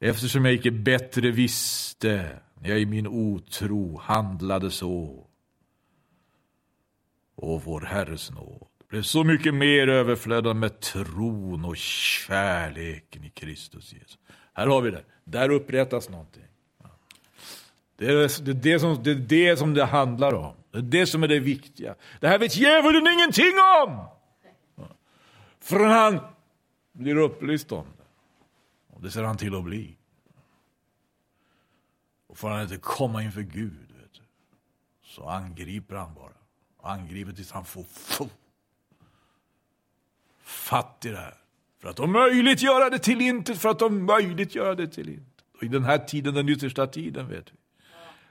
Eftersom 0.00 0.44
jag 0.44 0.54
icke 0.54 0.70
bättre 0.70 1.30
visste 1.30 2.40
när 2.60 2.68
jag 2.68 2.80
i 2.80 2.86
min 2.86 3.06
otro 3.06 3.98
handlade 3.98 4.70
så. 4.70 5.26
Och 7.34 7.62
vår 7.64 7.80
Herres 7.80 8.30
nåd 8.30 8.71
blev 8.92 9.02
så 9.02 9.24
mycket 9.24 9.54
mer 9.54 9.88
överflödad 9.88 10.56
med 10.56 10.80
tron 10.80 11.64
och 11.64 11.76
kärleken 11.76 13.24
i 13.24 13.30
Kristus 13.30 13.92
Jesus. 13.92 14.18
Här 14.52 14.66
har 14.66 14.80
vi 14.80 14.90
det. 14.90 15.04
Där 15.24 15.48
upprättas 15.48 16.08
någonting. 16.08 16.42
Det 17.96 18.06
är, 18.06 18.44
det, 18.44 18.52
det, 18.52 18.80
som, 18.80 19.02
det 19.02 19.10
är 19.10 19.14
det 19.14 19.56
som 19.56 19.74
det 19.74 19.84
handlar 19.84 20.34
om. 20.34 20.54
Det 20.70 20.78
är 20.78 20.82
det 20.82 21.06
som 21.06 21.22
är 21.22 21.28
det 21.28 21.38
viktiga. 21.38 21.94
Det 22.20 22.28
här 22.28 22.38
vet 22.38 22.56
djävulen 22.56 23.12
ingenting 23.12 23.52
om! 23.82 24.06
Förrän 25.60 25.90
han 25.90 26.20
blir 26.92 27.16
upplyst 27.16 27.72
om 27.72 27.86
det. 27.96 28.04
Och 28.94 29.02
det 29.02 29.10
ser 29.10 29.22
han 29.22 29.36
till 29.36 29.54
att 29.54 29.64
bli. 29.64 29.96
Och 32.26 32.38
får 32.38 32.48
han 32.48 32.62
inte 32.62 32.76
komma 32.76 33.22
inför 33.22 33.42
Gud, 33.42 33.92
vet 34.00 34.14
du, 34.14 34.20
så 35.04 35.28
angriper 35.28 35.94
han 35.94 36.14
bara. 36.14 36.32
Angriper 36.82 37.32
tills 37.32 37.52
han 37.52 37.64
får 37.64 37.82
fot 37.82 38.32
fatt 40.42 41.04
i 41.04 41.08
det 41.08 41.16
här. 41.16 41.34
För 41.78 41.88
att 41.88 42.00
om 42.00 42.12
möjligt 42.12 42.62
göra 42.62 42.90
det 42.90 42.98
till 42.98 43.20
intet, 43.20 43.58
för 43.58 43.68
att 43.68 43.82
om 43.82 44.04
möjligt 44.04 44.54
göra 44.54 44.74
det 44.74 44.88
till 44.88 45.08
intet. 45.08 45.44
Och 45.54 45.62
i 45.62 45.68
den 45.68 45.84
här 45.84 45.98
tiden, 45.98 46.34
den 46.34 46.48
yttersta 46.48 46.86
tiden, 46.86 47.28
vet 47.28 47.50
vi, 47.50 47.56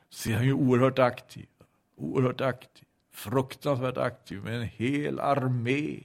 så 0.09 0.29
är 0.29 0.33
han 0.33 0.45
ju 0.45 0.53
oerhört 0.53 0.99
aktiv. 0.99 1.47
Oerhört 1.95 2.41
aktiv. 2.41 2.85
Fruktansvärt 3.11 3.97
aktiv 3.97 4.43
med 4.43 4.55
en 4.55 4.67
hel 4.67 5.19
armé 5.19 6.03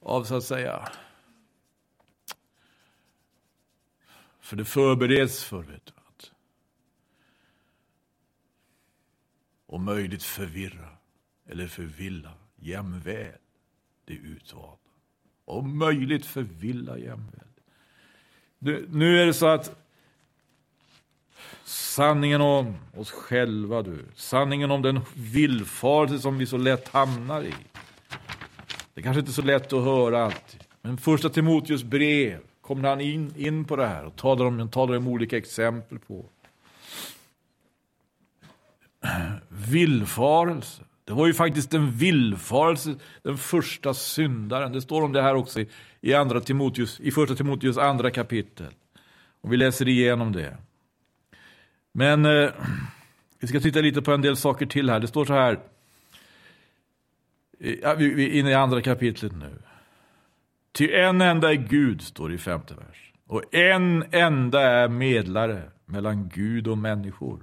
av, 0.00 0.24
så 0.24 0.36
att 0.36 0.44
säga, 0.44 0.88
för 4.40 4.56
det 4.56 4.64
förbereds 4.64 5.44
för, 5.44 5.62
vet 5.62 5.86
du, 5.86 5.92
att 6.08 6.32
om 9.66 9.84
möjligt 9.84 10.22
förvirra 10.22 10.88
eller 11.46 11.66
förvilla 11.66 12.32
jämväl 12.56 13.38
det 14.08 14.14
utvalda 14.14 14.76
om 15.44 15.78
möjligt 15.78 16.26
förvilla 16.26 16.98
jämväl. 16.98 17.40
Nu, 18.58 18.86
nu 18.90 19.22
är 19.22 19.26
det 19.26 19.34
så 19.34 19.46
att 19.46 19.76
sanningen 21.64 22.40
om 22.40 22.76
oss 22.96 23.10
själva, 23.10 23.82
du, 23.82 24.04
sanningen 24.14 24.70
om 24.70 24.82
den 24.82 25.00
villfarelse 25.14 26.18
som 26.18 26.38
vi 26.38 26.46
så 26.46 26.56
lätt 26.56 26.88
hamnar 26.88 27.42
i. 27.42 27.54
Det 28.94 29.00
är 29.00 29.02
kanske 29.02 29.20
inte 29.20 29.30
är 29.30 29.32
så 29.32 29.42
lätt 29.42 29.72
att 29.72 29.84
höra 29.84 30.24
alltid. 30.24 30.64
Men 30.82 30.98
första 30.98 31.28
Timoteus 31.28 31.82
brev 31.82 32.40
kommer 32.60 32.88
han 32.88 33.00
in, 33.00 33.34
in 33.36 33.64
på 33.64 33.76
det 33.76 33.86
här 33.86 34.04
och 34.04 34.16
talar 34.16 34.44
om, 34.44 34.68
talar 34.68 34.96
om 34.96 35.08
olika 35.08 35.36
exempel 35.36 35.98
på 35.98 36.24
villfarelse. 39.48 40.82
Det 41.08 41.14
var 41.14 41.26
ju 41.26 41.34
faktiskt 41.34 41.74
en 41.74 41.90
villfarelse, 41.90 42.94
den 43.22 43.38
första 43.38 43.94
syndaren. 43.94 44.72
Det 44.72 44.80
står 44.80 45.02
om 45.02 45.12
det 45.12 45.22
här 45.22 45.34
också 45.34 45.60
i, 45.60 45.68
i, 46.00 46.14
andra 46.14 46.40
Timoteus, 46.40 47.00
i 47.00 47.10
första 47.10 47.34
Timoteus 47.34 47.78
andra 47.78 48.10
kapitel. 48.10 48.74
Och 49.40 49.52
vi 49.52 49.56
läser 49.56 49.88
igenom 49.88 50.32
det. 50.32 50.56
Men 51.92 52.24
eh, 52.24 52.50
vi 53.40 53.48
ska 53.48 53.60
titta 53.60 53.80
lite 53.80 54.02
på 54.02 54.12
en 54.12 54.22
del 54.22 54.36
saker 54.36 54.66
till 54.66 54.90
här. 54.90 55.00
Det 55.00 55.06
står 55.06 55.24
så 55.24 55.32
här, 55.32 55.58
vi 57.96 58.24
är 58.24 58.38
inne 58.38 58.50
i 58.50 58.54
andra 58.54 58.82
kapitlet 58.82 59.32
nu. 59.32 59.58
Till 60.72 60.94
en 60.94 61.20
enda 61.20 61.52
är 61.52 61.56
Gud, 61.56 62.02
står 62.02 62.28
det 62.28 62.34
i 62.34 62.38
femte 62.38 62.74
vers. 62.74 63.12
Och 63.26 63.54
en 63.54 64.04
enda 64.10 64.60
är 64.60 64.88
medlare 64.88 65.62
mellan 65.84 66.28
Gud 66.28 66.68
och 66.68 66.78
människor. 66.78 67.42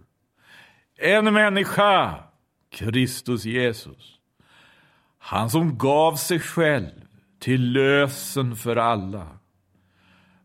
En 0.98 1.34
människa 1.34 2.25
Kristus 2.75 3.46
Jesus. 3.46 4.20
Han 5.17 5.50
som 5.50 5.77
gav 5.77 6.15
sig 6.15 6.39
själv 6.39 6.91
till 7.39 7.72
lösen 7.72 8.55
för 8.55 8.75
alla, 8.75 9.27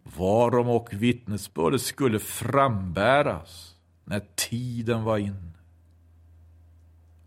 varom 0.03 0.69
och 0.69 0.89
vittnesbördet 0.93 1.83
skulle 1.83 2.19
frambäras 2.19 3.77
när 4.05 4.23
tiden 4.37 5.05
var 5.05 5.19
inne. 5.19 5.53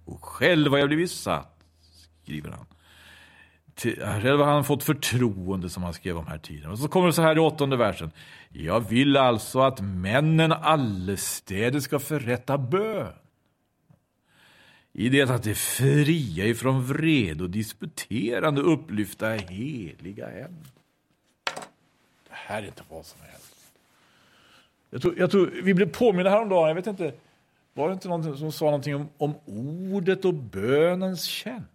Och 0.05 0.25
själv 0.25 0.71
har 0.71 0.77
jag 0.77 0.87
blivit 0.87 1.11
satt, 1.11 1.63
skriver 2.23 2.51
han, 2.51 2.65
Själv 4.21 4.39
har 4.39 4.51
han 4.51 4.63
fått 4.63 4.83
förtroende 4.83 5.69
som 5.69 5.83
han 5.83 5.93
skrev 5.93 6.17
om 6.17 6.27
här 6.27 6.37
tidigare. 6.37 6.71
Och 6.71 6.79
så 6.79 6.87
kommer 6.87 7.07
det 7.07 7.13
så 7.13 7.21
här 7.21 7.35
i 7.35 7.39
åttonde 7.39 7.77
versen. 7.77 8.11
Jag 8.49 8.89
vill 8.89 9.17
alltså 9.17 9.61
att 9.61 9.81
männen 9.81 10.51
allestädes 10.51 11.83
ska 11.83 11.99
förrätta 11.99 12.57
bön. 12.57 13.13
I 14.93 15.09
det 15.09 15.29
att 15.29 15.43
det 15.43 15.55
fria 15.55 16.45
ifrån 16.45 16.83
vred 16.83 17.41
och 17.41 17.49
disputerande 17.49 18.61
upplyfta 18.61 19.29
heliga 19.29 20.25
händer. 20.25 20.71
Det 22.23 22.29
här 22.29 22.63
är 22.63 22.67
inte 22.67 22.83
vad 22.89 23.05
som 23.05 23.21
helst. 23.21 23.71
Jag 24.89 25.01
tror, 25.01 25.19
jag 25.19 25.31
tror, 25.31 25.51
vi 25.63 25.73
blev 25.73 25.91
påminna 25.91 26.29
häromdagen, 26.29 26.67
jag 26.67 26.75
vet 26.75 26.87
inte, 26.87 27.13
var 27.73 27.87
det 27.87 27.93
inte 27.93 28.07
någon 28.07 28.37
som 28.37 28.51
sa 28.51 28.65
någonting 28.65 28.95
om, 28.95 29.09
om 29.17 29.35
ordet 29.45 30.25
och 30.25 30.33
bönens 30.33 31.23
tjänst? 31.23 31.67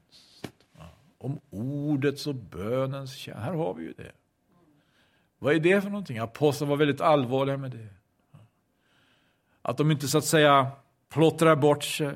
om 1.19 1.41
ordets 1.51 2.27
och 2.27 2.35
bönens 2.35 3.15
tjänst. 3.15 3.41
Här 3.41 3.53
har 3.53 3.75
vi 3.75 3.85
ju 3.85 3.93
det. 3.93 4.13
Vad 5.39 5.55
är 5.55 5.61
det 5.61 5.81
för 5.81 5.91
någonting? 5.91 6.19
Apostlarna 6.19 6.71
var 6.71 6.77
väldigt 6.77 7.01
allvarliga 7.01 7.57
med 7.57 7.71
det. 7.71 7.89
Att 9.63 9.77
de 9.77 9.91
inte 9.91 10.09
så 10.09 10.19
att 10.19 10.25
säga 10.25 10.71
plottrar 11.09 11.57
bort 11.57 11.85
sig 11.85 12.15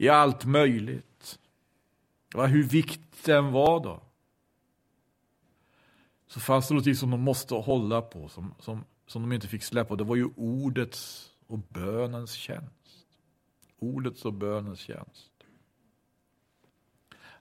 i 0.00 0.08
allt 0.08 0.44
möjligt. 0.44 1.38
Hur 2.34 2.62
viktigt 2.62 3.24
den 3.24 3.52
var 3.52 3.80
då. 3.80 4.02
Så 6.26 6.40
fanns 6.40 6.68
det 6.68 6.74
något 6.74 6.96
som 6.96 7.10
de 7.10 7.20
måste 7.20 7.54
hålla 7.54 8.02
på, 8.02 8.28
som, 8.28 8.54
som, 8.58 8.84
som 9.06 9.22
de 9.22 9.32
inte 9.32 9.48
fick 9.48 9.62
släppa. 9.62 9.96
Det 9.96 10.04
var 10.04 10.16
ju 10.16 10.28
ordets 10.36 11.30
och 11.46 11.58
bönens 11.58 12.32
tjänst. 12.32 13.06
Ordets 13.78 14.24
och 14.24 14.32
bönens 14.32 14.80
tjänst. 14.80 15.32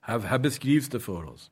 Här, 0.01 0.19
här 0.19 0.39
beskrivs 0.39 0.89
det 0.89 0.99
för 0.99 1.23
oss. 1.23 1.51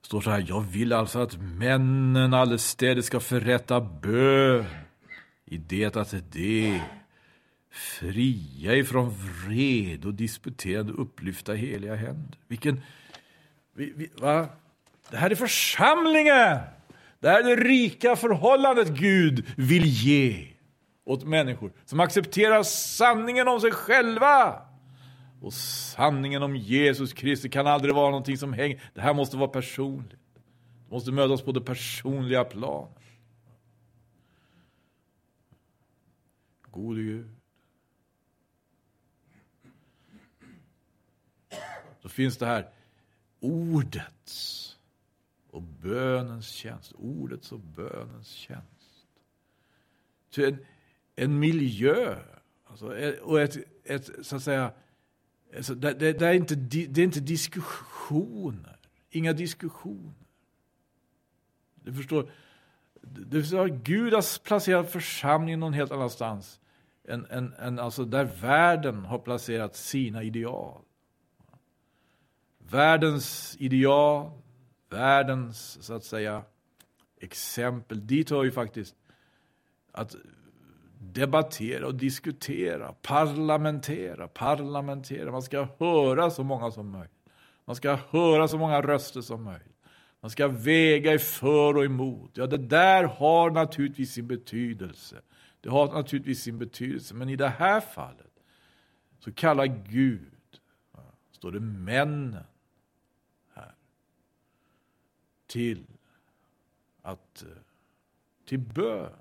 Det 0.00 0.06
står 0.06 0.20
så 0.20 0.30
här, 0.30 0.44
jag 0.48 0.60
vill 0.60 0.92
alltså 0.92 1.18
att 1.18 1.36
männen 1.40 2.34
allestädes 2.34 3.06
ska 3.06 3.20
förrätta 3.20 3.80
bön 3.80 4.64
i 5.44 5.58
det 5.58 5.96
att 5.96 6.14
det 6.32 6.82
fria 7.70 8.74
ifrån 8.76 9.10
vred 9.10 10.04
och 10.04 10.14
disputerande 10.14 10.92
upplyfta 10.92 11.52
heliga 11.52 11.94
händer. 11.94 12.38
Vilken, 12.48 12.80
vi, 13.74 13.92
vi, 13.96 14.10
va? 14.20 14.48
Det 15.10 15.16
här 15.16 15.30
är 15.30 15.34
församlingen! 15.34 16.58
Det 17.20 17.28
här 17.28 17.40
är 17.40 17.56
det 17.56 17.62
rika 17.62 18.16
förhållandet 18.16 18.88
Gud 18.88 19.46
vill 19.56 19.84
ge 19.84 20.48
åt 21.04 21.24
människor 21.24 21.72
som 21.84 22.00
accepterar 22.00 22.62
sanningen 22.62 23.48
om 23.48 23.60
sig 23.60 23.70
själva. 23.70 24.62
Och 25.40 25.52
sanningen 25.52 26.42
om 26.42 26.56
Jesus 26.56 27.12
Kristus 27.12 27.52
kan 27.52 27.66
aldrig 27.66 27.94
vara 27.94 28.10
någonting 28.10 28.38
som 28.38 28.52
hänger. 28.52 28.82
Det 28.94 29.00
här 29.00 29.14
måste 29.14 29.36
vara 29.36 29.48
personligt. 29.48 30.20
Det 30.88 30.94
måste 30.94 31.12
mötas 31.12 31.42
på 31.42 31.52
det 31.52 31.60
personliga 31.60 32.44
planet. 32.44 32.98
Gode 36.70 37.02
Gud. 37.02 37.39
Finns 42.12 42.36
det 42.36 42.46
här 42.46 42.68
ordets 43.40 44.66
och 45.50 45.62
bönens 45.62 46.48
tjänst. 46.48 46.92
Ordets 46.92 47.52
och 47.52 47.60
bönens 47.60 48.28
tjänst. 48.28 49.06
En, 50.36 50.58
en 51.16 51.38
miljö 51.38 52.16
alltså, 52.66 52.96
eh, 52.96 53.14
och 53.14 53.40
ett, 53.40 53.56
ett, 53.84 54.26
så 54.26 54.36
att 54.36 54.42
säga, 54.42 54.72
Alltså, 55.56 55.74
det, 55.74 55.92
det, 55.92 56.12
det, 56.12 56.26
är 56.26 56.34
inte, 56.34 56.54
det 56.54 57.00
är 57.00 57.04
inte 57.04 57.20
diskussioner. 57.20 58.76
Inga 59.10 59.32
diskussioner. 59.32 60.14
Du 61.74 61.94
förstår, 61.94 62.30
du 63.02 63.42
förstår 63.42 63.66
Gud 63.66 64.12
har 64.12 64.44
placerat 64.44 64.92
församlingen 64.92 65.60
någon 65.60 65.72
helt 65.72 65.92
annanstans. 65.92 66.60
Än, 67.08 67.26
än, 67.30 67.52
än 67.52 67.78
alltså 67.78 68.04
där 68.04 68.24
världen 68.24 69.04
har 69.04 69.18
placerat 69.18 69.76
sina 69.76 70.22
ideal. 70.22 70.82
Världens 72.70 73.56
ideal, 73.58 74.30
världens 74.90 75.82
så 75.82 75.94
att 75.94 76.04
säga 76.04 76.42
exempel. 77.20 78.06
Dit 78.06 78.30
hör 78.30 78.44
ju 78.44 78.50
faktiskt 78.50 78.94
att 79.92 80.16
debattera 80.98 81.86
och 81.86 81.94
diskutera, 81.94 82.92
parlamentera, 82.92 84.28
parlamentera. 84.28 85.30
Man 85.30 85.42
ska 85.42 85.68
höra 85.78 86.30
så 86.30 86.44
många 86.44 86.70
som 86.70 86.90
möjligt. 86.90 87.12
Man 87.64 87.76
ska 87.76 87.98
höra 88.10 88.48
så 88.48 88.58
många 88.58 88.82
röster 88.82 89.20
som 89.20 89.42
möjligt. 89.42 89.76
Man 90.20 90.30
ska 90.30 90.48
väga 90.48 91.14
i 91.14 91.18
för 91.18 91.76
och 91.76 91.84
emot. 91.84 92.30
Ja, 92.34 92.46
det 92.46 92.56
där 92.56 93.04
har 93.04 93.50
naturligtvis 93.50 94.12
sin 94.12 94.26
betydelse. 94.26 95.16
Det 95.60 95.68
har 95.68 95.86
naturligtvis 95.86 96.42
sin 96.42 96.58
betydelse, 96.58 97.14
men 97.14 97.28
i 97.28 97.36
det 97.36 97.48
här 97.48 97.80
fallet 97.80 98.32
så 99.18 99.32
kallar 99.32 99.66
Gud, 99.66 100.60
står 101.32 101.52
det 101.52 101.60
männen 101.60 102.36
till 105.50 105.86
att 107.02 107.42
eh, 107.42 107.48
till 108.44 108.58
bön. 108.58 109.12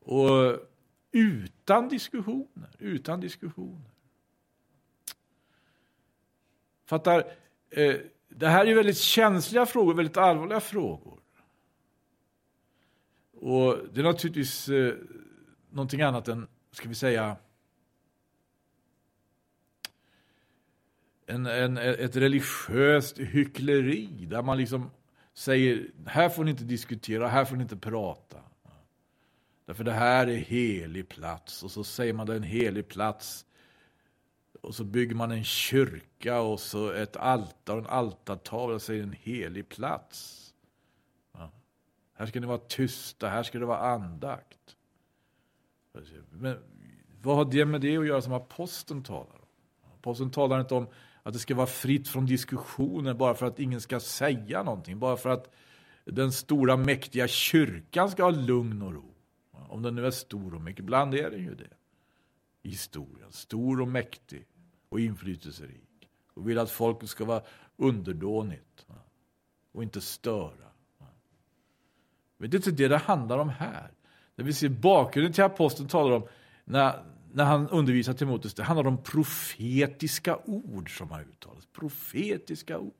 Och 0.00 0.58
utan 1.12 1.88
diskussioner, 1.88 2.70
utan 2.78 3.20
diskussioner. 3.20 3.90
Fattar? 6.84 7.32
Eh, 7.70 7.96
det 8.28 8.48
här 8.48 8.66
är 8.66 8.74
väldigt 8.74 8.98
känsliga 8.98 9.66
frågor, 9.66 9.94
väldigt 9.94 10.16
allvarliga 10.16 10.60
frågor. 10.60 11.20
Och 13.32 13.78
det 13.92 14.00
är 14.00 14.04
naturligtvis 14.04 14.68
eh, 14.68 14.94
någonting 15.70 16.02
annat 16.02 16.28
än, 16.28 16.48
ska 16.70 16.88
vi 16.88 16.94
säga, 16.94 17.36
en, 21.26 21.46
en, 21.46 21.78
ett 21.78 22.16
religiöst 22.16 23.18
hyckleri 23.18 24.26
där 24.26 24.42
man 24.42 24.58
liksom 24.58 24.90
säger 25.34 25.90
här 26.06 26.28
får 26.28 26.44
ni 26.44 26.50
inte 26.50 26.64
diskutera, 26.64 27.28
här 27.28 27.44
får 27.44 27.56
ni 27.56 27.62
inte 27.62 27.76
prata. 27.76 28.38
Därför 29.66 29.84
det 29.84 29.92
här 29.92 30.26
är 30.26 30.36
helig 30.36 31.08
plats. 31.08 31.62
Och 31.62 31.70
så 31.70 31.84
säger 31.84 32.12
man 32.12 32.26
det 32.26 32.32
är 32.32 32.36
en 32.36 32.42
helig 32.42 32.88
plats. 32.88 33.46
Och 34.60 34.74
så 34.74 34.84
bygger 34.84 35.14
man 35.14 35.30
en 35.30 35.44
kyrka 35.44 36.40
och 36.40 36.60
så 36.60 36.90
ett 36.90 37.16
altare 37.16 37.76
och 37.76 37.82
en 37.82 37.90
altartavla 37.90 38.74
och 38.74 38.82
säger 38.82 39.02
en 39.02 39.12
helig 39.12 39.68
plats. 39.68 40.40
Ja. 41.32 41.50
Här 42.14 42.26
ska 42.26 42.40
ni 42.40 42.46
vara 42.46 42.58
tysta, 42.58 43.28
här 43.28 43.42
ska 43.42 43.58
det 43.58 43.66
vara 43.66 43.78
andakt. 43.78 44.76
Men 46.30 46.58
vad 47.22 47.36
har 47.36 47.44
det 47.44 47.64
med 47.64 47.80
det 47.80 47.96
att 47.96 48.06
göra 48.06 48.22
som 48.22 48.32
aposteln 48.32 49.02
talar 49.02 49.34
om? 49.34 49.48
Aposteln 49.98 50.30
talar 50.30 50.60
inte 50.60 50.74
om 50.74 50.86
att 51.26 51.32
det 51.32 51.38
ska 51.38 51.54
vara 51.54 51.66
fritt 51.66 52.08
från 52.08 52.26
diskussioner 52.26 53.14
bara 53.14 53.34
för 53.34 53.46
att 53.46 53.58
ingen 53.58 53.80
ska 53.80 54.00
säga 54.00 54.62
någonting. 54.62 54.98
Bara 54.98 55.16
för 55.16 55.30
att 55.30 55.54
den 56.04 56.32
stora 56.32 56.76
mäktiga 56.76 57.28
kyrkan 57.28 58.10
ska 58.10 58.22
ha 58.22 58.30
lugn 58.30 58.82
och 58.82 58.94
ro. 58.94 59.14
Om 59.50 59.82
den 59.82 59.94
nu 59.94 60.06
är 60.06 60.10
stor 60.10 60.54
och 60.54 60.60
mäktig. 60.60 60.82
Ibland 60.82 61.14
är 61.14 61.30
den 61.30 61.40
ju 61.40 61.54
det. 61.54 61.70
I 62.62 62.68
historien. 62.68 63.32
Stor 63.32 63.80
och 63.80 63.88
mäktig 63.88 64.46
och 64.88 65.00
inflytelserik. 65.00 66.08
Och 66.34 66.48
vill 66.48 66.58
att 66.58 66.70
folket 66.70 67.08
ska 67.08 67.24
vara 67.24 67.42
underdånigt. 67.76 68.86
Och 69.72 69.82
inte 69.82 70.00
störa. 70.00 70.70
Men 72.36 72.50
det 72.50 72.54
är 72.54 72.58
inte 72.58 72.70
det 72.70 72.88
det 72.88 72.98
handlar 72.98 73.38
om 73.38 73.48
här. 73.48 73.90
När 74.34 74.44
vi 74.44 74.52
ser 74.52 74.68
bakgrunden 74.68 75.32
till 75.32 75.44
aposteln 75.44 75.88
talar 75.88 76.16
om 76.16 76.26
när, 76.64 77.02
när 77.34 77.44
han 77.44 77.68
undervisar 77.68 78.12
Timoteus, 78.12 78.54
det 78.54 78.62
handlar 78.62 78.86
om 78.86 79.02
profetiska 79.02 80.38
ord 80.44 80.98
som 80.98 81.10
har 81.10 81.20
uttalats. 81.20 81.66
Profetiska 81.72 82.78
ord. 82.78 82.92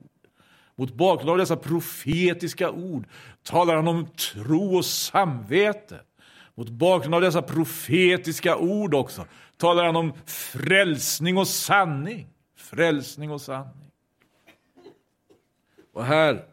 Mot 0.77 0.95
bakgrund 0.95 1.31
av 1.31 1.39
dessa 1.39 1.57
profetiska 1.57 2.71
ord 2.71 3.07
talar 3.43 3.77
han 3.77 3.89
om 3.89 4.07
tro 4.07 4.77
och 4.77 4.85
samvete. 4.85 6.01
Mot 6.55 6.69
bakgrund 6.69 7.15
av 7.15 7.21
dessa 7.21 7.43
profetiska 7.43 8.57
ord 8.57 8.95
också 8.95 9.27
talar 9.57 9.85
han 9.85 9.97
om 9.97 10.13
frälsning 10.27 11.39
och 11.39 11.49
sanning. 11.49 12.27
Frälsning 12.57 13.31
och 13.31 13.41
sanning. 13.41 13.91
Och 15.93 16.05
här 16.05 16.45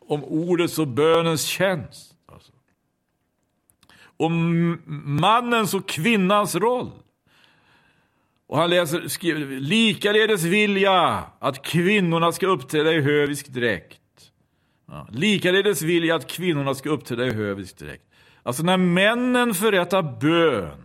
om 0.00 0.24
ordets 0.24 0.78
och 0.78 0.88
bönens 0.88 1.44
tjänst. 1.44 2.14
Alltså. 2.26 2.52
Om 4.16 4.82
mannens 5.20 5.74
och 5.74 5.88
kvinnans 5.88 6.54
roll. 6.54 6.90
Och 8.50 8.58
han 8.58 8.70
läser, 8.70 9.08
skriver, 9.08 9.60
likaledes 9.60 10.44
vill 10.44 10.86
att 11.38 11.62
kvinnorna 11.64 12.32
ska 12.32 12.46
uppträda 12.46 12.92
i 12.92 13.00
hövisk 13.00 13.48
dräkt. 13.48 14.00
Ja, 14.88 15.08
likaledes 15.12 15.82
vill 15.82 16.04
jag 16.04 16.16
att 16.16 16.26
kvinnorna 16.26 16.74
ska 16.74 16.90
uppträda 16.90 17.26
i 17.26 17.30
hövisk 17.30 17.78
dräkt. 17.78 18.02
Alltså 18.42 18.62
när 18.62 18.76
männen 18.76 19.54
förrättar 19.54 20.20
bön 20.20 20.84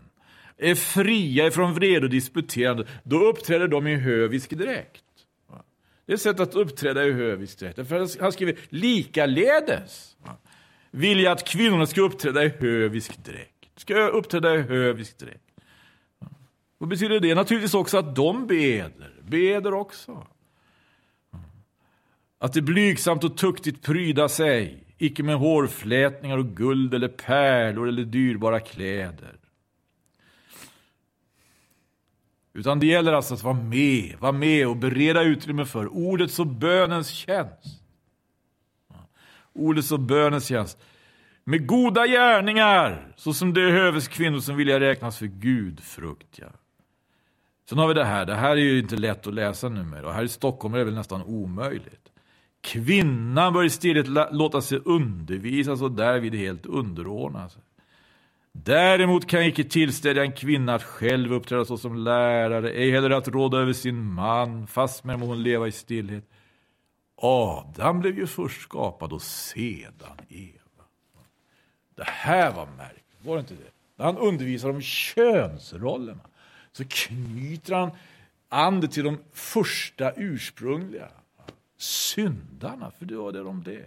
är 0.57 0.75
fria 0.75 1.47
ifrån 1.47 1.73
vrede 1.73 2.05
och 2.05 2.09
disputerande, 2.09 2.87
då 3.03 3.17
uppträder 3.17 3.67
de 3.67 3.87
i 3.87 3.95
hövisk 3.95 4.49
dräkt. 4.49 5.03
Det 6.05 6.11
är 6.11 6.15
ett 6.15 6.21
sätt 6.21 6.39
att 6.39 6.55
uppträda 6.55 7.05
i 7.05 7.11
hövisk 7.11 7.59
dräkt. 7.59 7.87
För 7.87 8.21
han 8.21 8.31
skriver 8.31 8.55
likaledes 8.69 10.15
vill 10.91 11.07
vilja 11.15 11.31
att 11.31 11.47
kvinnorna 11.47 11.85
ska 11.85 12.01
uppträda 12.01 12.43
i 12.43 12.49
hövisk 12.49 13.25
dräkt. 13.25 13.79
Ska 13.79 14.07
uppträda 14.07 14.55
i 14.55 14.61
hövisk 14.61 15.17
dräkt. 15.17 15.44
Vad 16.77 16.89
betyder 16.89 17.19
det? 17.19 17.35
Naturligtvis 17.35 17.73
också 17.73 17.97
att 17.97 18.15
de 18.15 18.47
beder. 18.47 19.13
Beder 19.21 19.73
också. 19.73 20.27
Att 22.39 22.53
det 22.53 22.61
blygsamt 22.61 23.23
och 23.23 23.37
tuktigt 23.37 23.81
pryda 23.81 24.29
sig, 24.29 24.83
icke 24.97 25.23
med 25.23 25.35
hårflätningar 25.35 26.37
och 26.37 26.45
guld 26.45 26.93
eller 26.93 27.07
pärlor 27.07 27.87
eller 27.87 28.03
dyrbara 28.03 28.59
kläder. 28.59 29.35
Utan 32.53 32.79
det 32.79 32.87
gäller 32.87 33.13
alltså 33.13 33.33
att 33.33 33.43
vara 33.43 33.53
med, 33.53 34.15
vara 34.19 34.31
med 34.31 34.67
och 34.67 34.77
bereda 34.77 35.23
utrymme 35.23 35.65
för 35.65 35.93
ordets 35.93 36.39
och 36.39 36.47
bönens 36.47 37.09
tjänst. 37.09 37.81
Ordets 39.53 39.91
och 39.91 39.99
bönens 39.99 40.47
tjänst. 40.47 40.77
Med 41.43 41.67
goda 41.67 42.07
gärningar, 42.07 43.13
så 43.15 43.33
som 43.33 43.53
det 43.53 43.71
höves 43.71 44.07
kvinnor 44.07 44.39
som 44.39 44.57
vilja 44.57 44.79
räknas 44.79 45.17
för 45.17 45.25
gudfruktiga. 45.25 46.51
Sen 47.69 47.77
har 47.77 47.87
vi 47.87 47.93
det 47.93 48.05
här, 48.05 48.25
det 48.25 48.35
här 48.35 48.51
är 48.51 48.61
ju 48.61 48.79
inte 48.79 48.95
lätt 48.95 49.27
att 49.27 49.33
läsa 49.33 49.69
numera 49.69 50.07
och 50.07 50.13
här 50.13 50.23
i 50.23 50.29
Stockholm 50.29 50.73
är 50.73 50.77
det 50.77 50.85
väl 50.85 50.93
nästan 50.93 51.23
omöjligt. 51.23 52.11
Kvinnan 52.61 53.53
bör 53.53 53.63
istället 53.63 54.07
låta 54.31 54.61
sig 54.61 54.79
undervisas 54.85 55.81
och 55.81 55.91
därvid 55.91 56.35
helt 56.35 56.65
underordnas. 56.65 57.57
Däremot 58.51 59.27
kan 59.27 59.39
jag 59.39 59.49
icke 59.49 59.63
tillställa 59.63 60.21
en 60.21 60.31
kvinna 60.31 60.75
att 60.75 60.83
själv 60.83 61.33
uppträda 61.33 61.65
såsom 61.65 61.95
lärare, 61.95 62.71
ej 62.71 62.91
heller 62.91 63.09
att 63.09 63.27
råda 63.27 63.57
över 63.57 63.73
sin 63.73 64.03
man, 64.03 64.67
fastmer 64.67 65.17
må 65.17 65.25
hon 65.25 65.43
leva 65.43 65.67
i 65.67 65.71
stillhet. 65.71 66.29
Adam 67.17 67.99
blev 67.99 68.17
ju 68.17 68.27
först 68.27 68.61
skapad 68.61 69.13
och 69.13 69.21
sedan 69.21 70.17
Eva. 70.29 70.83
Det 71.95 72.05
här 72.05 72.53
var 72.53 72.67
märkligt, 72.77 73.25
var 73.25 73.35
det 73.35 73.39
inte 73.39 73.53
det? 73.53 73.71
När 73.95 74.05
han 74.05 74.17
undervisar 74.17 74.69
om 74.69 74.81
könsrollerna 74.81 76.21
så 76.75 76.83
knyter 76.89 77.73
han 77.73 77.91
an 78.49 78.81
det 78.81 78.87
till 78.87 79.03
de 79.03 79.17
första 79.33 80.13
ursprungliga 80.15 81.09
syndarna, 81.77 82.91
för 82.91 83.05
det 83.05 83.15
var 83.15 83.31
det 83.31 83.43
de 83.43 83.61
blev. 83.61 83.85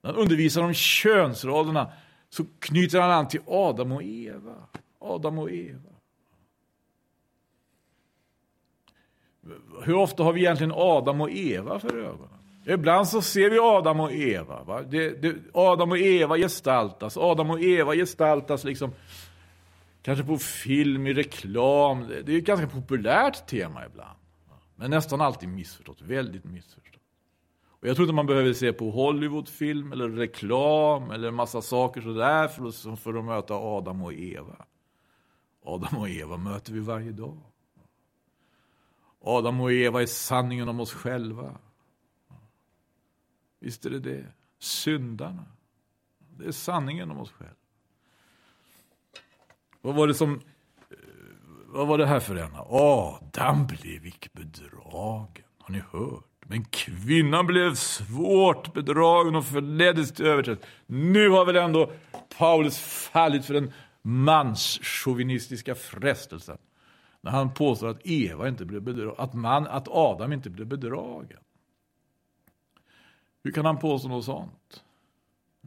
När 0.00 0.12
han 0.12 0.22
undervisar 0.22 0.62
om 0.62 0.74
könsrollerna 0.74 1.92
så 2.30 2.44
knyter 2.58 3.00
han 3.00 3.10
an 3.10 3.28
till 3.28 3.40
Adam 3.46 3.92
och 3.92 4.02
Eva. 4.02 4.54
Adam 4.98 5.38
och 5.38 5.50
Eva. 5.50 5.90
Hur 9.82 9.94
ofta 9.94 10.22
har 10.22 10.32
vi 10.32 10.40
egentligen 10.40 10.72
Adam 10.74 11.20
och 11.20 11.30
Eva 11.30 11.80
för 11.80 11.96
ögonen? 11.96 12.38
Ibland 12.66 13.08
så 13.08 13.22
ser 13.22 13.50
vi 13.50 13.58
Adam 13.58 14.00
och 14.00 14.12
Eva. 14.12 14.82
Det, 14.82 15.22
det, 15.22 15.36
Adam 15.54 15.90
och 15.90 15.98
Eva 15.98 16.36
gestaltas. 16.36 17.16
Adam 17.16 17.50
och 17.50 17.60
Eva 17.60 17.94
gestaltas 17.94 18.64
liksom 18.64 18.92
kanske 20.08 20.24
på 20.24 20.38
film, 20.38 21.06
i 21.06 21.14
reklam. 21.14 22.08
Det 22.08 22.32
är 22.32 22.38
ett 22.38 22.44
ganska 22.44 22.68
populärt 22.68 23.46
tema 23.46 23.86
ibland. 23.86 24.18
Men 24.76 24.90
nästan 24.90 25.20
alltid 25.20 25.48
missförstått. 25.48 26.00
Väldigt 26.00 26.44
missförstått. 26.44 27.02
Och 27.66 27.88
jag 27.88 27.96
tror 27.96 28.04
inte 28.04 28.14
man 28.14 28.26
behöver 28.26 28.52
se 28.52 28.72
på 28.72 28.90
Hollywoodfilm 28.90 29.92
eller 29.92 30.08
reklam 30.08 31.10
eller 31.10 31.30
massa 31.30 31.62
saker 31.62 32.00
sådär 32.00 32.48
för 32.48 32.68
att, 32.68 33.00
för 33.00 33.14
att 33.14 33.24
möta 33.24 33.54
Adam 33.54 34.02
och 34.02 34.12
Eva. 34.12 34.64
Adam 35.62 35.98
och 35.98 36.08
Eva 36.08 36.36
möter 36.36 36.72
vi 36.72 36.80
varje 36.80 37.12
dag. 37.12 37.38
Adam 39.20 39.60
och 39.60 39.72
Eva 39.72 40.02
är 40.02 40.06
sanningen 40.06 40.68
om 40.68 40.80
oss 40.80 40.92
själva. 40.92 41.58
Visst 43.60 43.86
är 43.86 43.90
det 43.90 44.00
det. 44.00 44.26
Syndarna. 44.58 45.44
Det 46.18 46.46
är 46.46 46.52
sanningen 46.52 47.10
om 47.10 47.18
oss 47.18 47.32
själva. 47.32 47.57
Vad 49.88 49.96
var 49.96 50.06
det 50.06 50.14
som... 50.14 50.34
Eh, 50.34 50.96
vad 51.66 51.86
var 51.86 51.98
det 51.98 52.06
här 52.06 52.20
för 52.20 52.36
en? 52.36 52.50
Adam 52.68 53.66
blev 53.66 54.06
icke 54.06 54.28
bedragen. 54.32 55.44
Har 55.58 55.72
ni 55.72 55.82
hört? 55.92 56.24
Men 56.46 56.64
kvinnan 56.64 57.46
blev 57.46 57.74
svårt 57.74 58.74
bedragen 58.74 59.36
och 59.36 59.44
förleddes 59.44 60.12
till 60.12 60.26
överträdelse. 60.26 60.68
Nu 60.86 61.28
har 61.28 61.44
väl 61.44 61.56
ändå 61.56 61.92
Paulus 62.38 62.78
fallit 62.78 63.44
för 63.44 63.54
den 63.54 63.72
manschauvinistiska 64.02 65.74
frestelsen. 65.74 66.58
När 67.20 67.30
han 67.30 67.54
påstår 67.54 67.88
att 67.88 68.06
Eva 68.06 68.48
inte 68.48 68.64
blev 68.64 68.82
bedragen, 68.82 69.14
att, 69.18 69.34
man, 69.34 69.66
att 69.66 69.88
Adam 69.88 70.32
inte 70.32 70.50
blev 70.50 70.66
bedragen. 70.66 71.38
Hur 73.44 73.52
kan 73.52 73.64
han 73.64 73.78
påstå 73.78 74.08
något 74.08 74.24
sånt? 74.24 74.84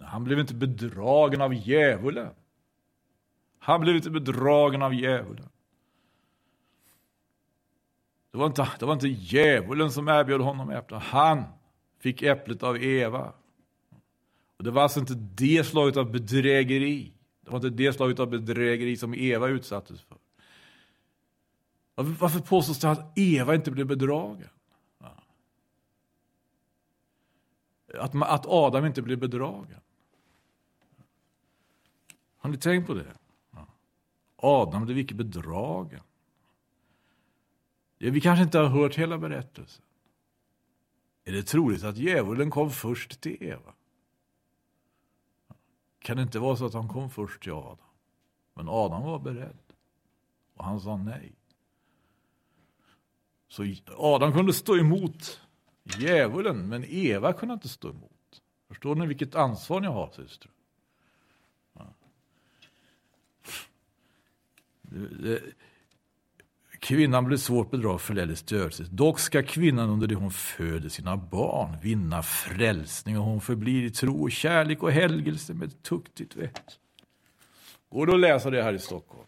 Han 0.01 0.23
blev 0.23 0.39
inte 0.39 0.53
bedragen 0.53 1.41
av 1.41 1.53
djävulen. 1.53 2.33
Han 3.63 3.81
blev 3.81 3.95
inte 3.95 4.09
bedragen 4.09 4.81
av 4.81 4.93
djävulen. 4.93 5.49
Det 8.31 8.37
var 8.37 8.45
inte, 8.45 8.69
det 8.79 8.85
var 8.85 8.93
inte 8.93 9.07
djävulen 9.07 9.91
som 9.91 10.07
erbjöd 10.07 10.41
honom 10.41 10.69
äpplet. 10.69 11.03
Han 11.03 11.43
fick 11.99 12.21
äpplet 12.21 12.63
av 12.63 12.83
Eva. 12.83 13.33
Och 14.57 14.63
Det 14.63 14.71
var 14.71 14.83
alltså 14.83 14.99
inte 14.99 15.13
det 15.15 15.63
slaget 15.63 15.97
av 15.97 16.11
bedrägeri. 16.11 17.13
Det 17.41 17.51
var 17.51 17.57
inte 17.57 17.69
det 17.69 17.93
slaget 17.93 18.19
av 18.19 18.29
bedrägeri 18.29 18.97
som 18.97 19.13
Eva 19.13 19.47
utsattes 19.47 20.01
för. 20.01 20.17
Varför 21.95 22.39
påstås 22.39 22.79
det 22.79 22.91
att 22.91 23.17
Eva 23.17 23.55
inte 23.55 23.71
blev 23.71 23.87
bedragen? 23.87 24.49
Att, 27.93 28.15
att 28.15 28.45
Adam 28.45 28.85
inte 28.85 29.01
blev 29.01 29.19
bedragen. 29.19 29.79
Har 32.37 32.49
ni 32.49 32.57
tänkt 32.57 32.87
på 32.87 32.93
det? 32.93 33.13
Adam 34.41 34.85
blev 34.85 34.97
icke 34.97 35.15
bedragen. 35.15 36.01
Vi 37.97 38.21
kanske 38.21 38.43
inte 38.43 38.59
har 38.59 38.67
hört 38.67 38.95
hela 38.95 39.17
berättelsen. 39.17 39.85
Är 41.23 41.31
det 41.31 41.43
troligt 41.43 41.83
att 41.83 41.97
djävulen 41.97 42.49
kom 42.49 42.71
först 42.71 43.21
till 43.21 43.43
Eva? 43.43 43.73
Kan 45.99 46.17
det 46.17 46.23
inte 46.23 46.39
vara 46.39 46.55
så 46.55 46.65
att 46.65 46.73
han 46.73 46.87
kom 46.87 47.09
först 47.09 47.43
till 47.43 47.51
Adam? 47.51 47.77
Men 48.53 48.69
Adam 48.69 49.03
var 49.03 49.19
beredd. 49.19 49.73
Och 50.55 50.65
han 50.65 50.81
sa 50.81 50.97
nej. 50.97 51.35
Så 53.47 53.73
Adam 53.97 54.33
kunde 54.33 54.53
stå 54.53 54.77
emot 54.77 55.41
djävulen, 55.83 56.69
men 56.69 56.85
Eva 56.85 57.33
kunde 57.33 57.53
inte 57.53 57.69
stå 57.69 57.89
emot. 57.89 58.41
Förstår 58.67 58.95
ni 58.95 59.07
vilket 59.07 59.35
ansvar 59.35 59.81
ni 59.81 59.87
har, 59.87 60.11
systrar? 60.11 60.53
Eh, 64.91 65.37
kvinnan 66.79 67.25
blir 67.25 67.37
svårt 67.37 67.71
bedrag 67.71 67.99
eller 68.09 68.35
störelse. 68.35 68.83
Dock 68.83 69.19
ska 69.19 69.43
kvinnan 69.43 69.89
under 69.89 70.07
det 70.07 70.15
hon 70.15 70.31
föder 70.31 70.89
sina 70.89 71.17
barn 71.17 71.77
vinna 71.81 72.23
frälsning 72.23 73.17
och 73.17 73.25
hon 73.25 73.41
förblir 73.41 73.83
i 73.83 73.91
tro 73.91 74.23
och 74.23 74.31
kärlek 74.31 74.83
och 74.83 74.91
helgelse 74.91 75.53
med 75.53 75.83
tuktigt 75.83 76.35
vett. 76.35 76.79
Går 77.89 78.05
det 78.05 78.13
att 78.13 78.19
läsa 78.19 78.49
det 78.49 78.63
här 78.63 78.73
i 78.73 78.79
Stockholm? 78.79 79.27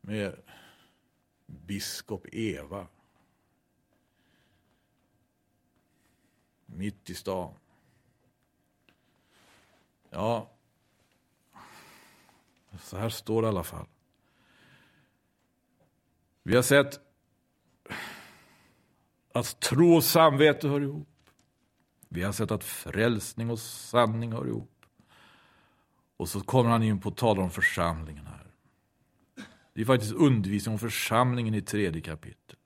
Med 0.00 0.36
biskop 1.46 2.26
Eva. 2.32 2.86
Mitt 6.66 7.10
i 7.10 7.14
stan. 7.14 7.54
Ja, 10.10 10.50
så 12.78 12.96
här 12.96 13.08
står 13.08 13.42
det 13.42 13.46
i 13.46 13.48
alla 13.48 13.64
fall. 13.64 13.86
Vi 16.42 16.54
har 16.54 16.62
sett 16.62 17.00
att 19.34 19.60
tro 19.60 19.94
och 19.94 20.04
samvete 20.04 20.68
hör 20.68 20.80
ihop. 20.80 21.08
Vi 22.08 22.22
har 22.22 22.32
sett 22.32 22.50
att 22.50 22.64
frälsning 22.64 23.50
och 23.50 23.58
sanning 23.58 24.32
hör 24.32 24.46
ihop. 24.46 24.86
Och 26.16 26.28
så 26.28 26.40
kommer 26.40 26.70
han 26.70 26.82
in 26.82 27.00
på 27.00 27.08
att 27.08 27.16
tala 27.16 27.42
om 27.42 27.50
församlingen 27.50 28.26
här. 28.26 28.46
Det 29.72 29.80
är 29.80 29.84
faktiskt 29.84 30.12
undervisning 30.12 30.72
om 30.72 30.78
församlingen 30.78 31.54
i 31.54 31.62
tredje 31.62 32.00
kapitlet. 32.00 32.58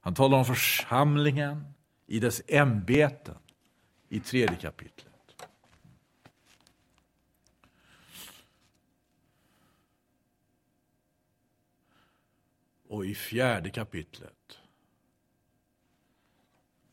Han 0.00 0.14
talar 0.14 0.38
om 0.38 0.44
församlingen 0.44 1.64
i 2.06 2.20
dess 2.20 2.42
ämbeten 2.48 3.38
i 4.08 4.20
tredje 4.20 4.56
kapitlet. 4.56 5.13
Och 12.94 13.06
i 13.06 13.14
fjärde 13.14 13.70
kapitlet 13.70 14.58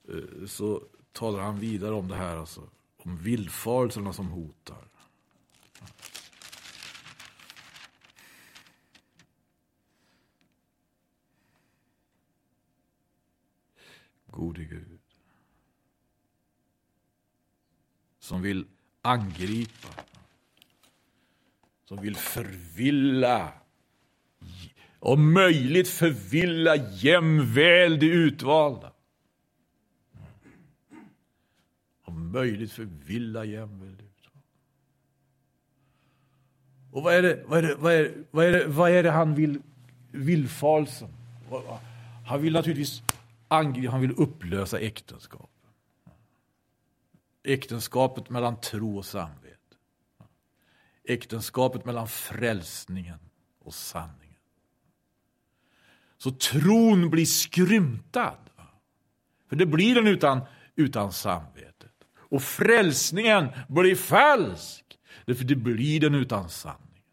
eh, 0.07 0.45
så 0.47 0.83
talar 1.11 1.39
han 1.39 1.59
vidare 1.59 1.93
om 1.93 2.07
det 2.07 2.15
här, 2.15 2.37
alltså, 2.37 2.69
om 2.97 3.17
villfarelserna 3.17 4.13
som 4.13 4.27
hotar. 4.27 4.87
Gode 14.25 14.63
Gud. 14.63 14.99
Som 18.19 18.41
vill 18.41 18.67
angripa. 19.01 20.03
Som 21.85 22.01
vill 22.01 22.15
förvilla 22.15 23.61
om 25.03 25.33
möjligt 25.33 25.87
förvilla 25.87 26.75
jämväl 26.75 27.99
de 27.99 28.05
utvalda. 28.05 28.93
Om 32.03 32.31
möjligt 32.31 32.71
förvilla 32.71 33.45
jämväl 33.45 33.97
de 33.97 34.03
utvalda. 34.03 34.47
Och 36.91 37.03
vad 37.03 37.13
är 37.13 37.21
det, 37.21 37.43
vad 37.45 37.59
är 37.59 37.63
det, 37.63 37.75
vad 37.75 37.93
är, 37.93 38.25
vad 38.31 38.45
är 38.45 38.51
det, 38.51 38.67
vad 38.67 38.91
är 38.91 39.03
det 39.03 39.11
han 39.11 39.35
vill, 39.35 39.61
villfarelsen? 40.11 41.09
Han 42.27 42.41
vill 42.41 42.53
naturligtvis 42.53 43.03
angripa, 43.47 43.91
han 43.91 44.01
vill 44.01 44.13
upplösa 44.17 44.79
äktenskap. 44.79 45.51
Äktenskapet 47.43 48.29
mellan 48.29 48.59
tro 48.59 48.97
och 48.97 49.05
samvete. 49.05 49.57
Äktenskapet 51.03 51.85
mellan 51.85 52.07
frälsningen 52.07 53.19
och 53.59 53.73
sanningen. 53.73 54.30
Så 56.23 56.31
tron 56.31 57.09
blir 57.09 57.25
skrymtad. 57.25 58.37
För 59.49 59.55
det 59.55 59.65
blir 59.65 59.95
den 59.95 60.07
utan, 60.07 60.41
utan 60.75 61.11
samvetet. 61.11 61.91
Och 62.15 62.41
frälsningen 62.41 63.47
blir 63.67 63.95
falsk. 63.95 64.85
Därför 65.25 65.43
det 65.43 65.55
blir 65.55 65.99
den 65.99 66.15
utan 66.15 66.49
sanning. 66.49 67.03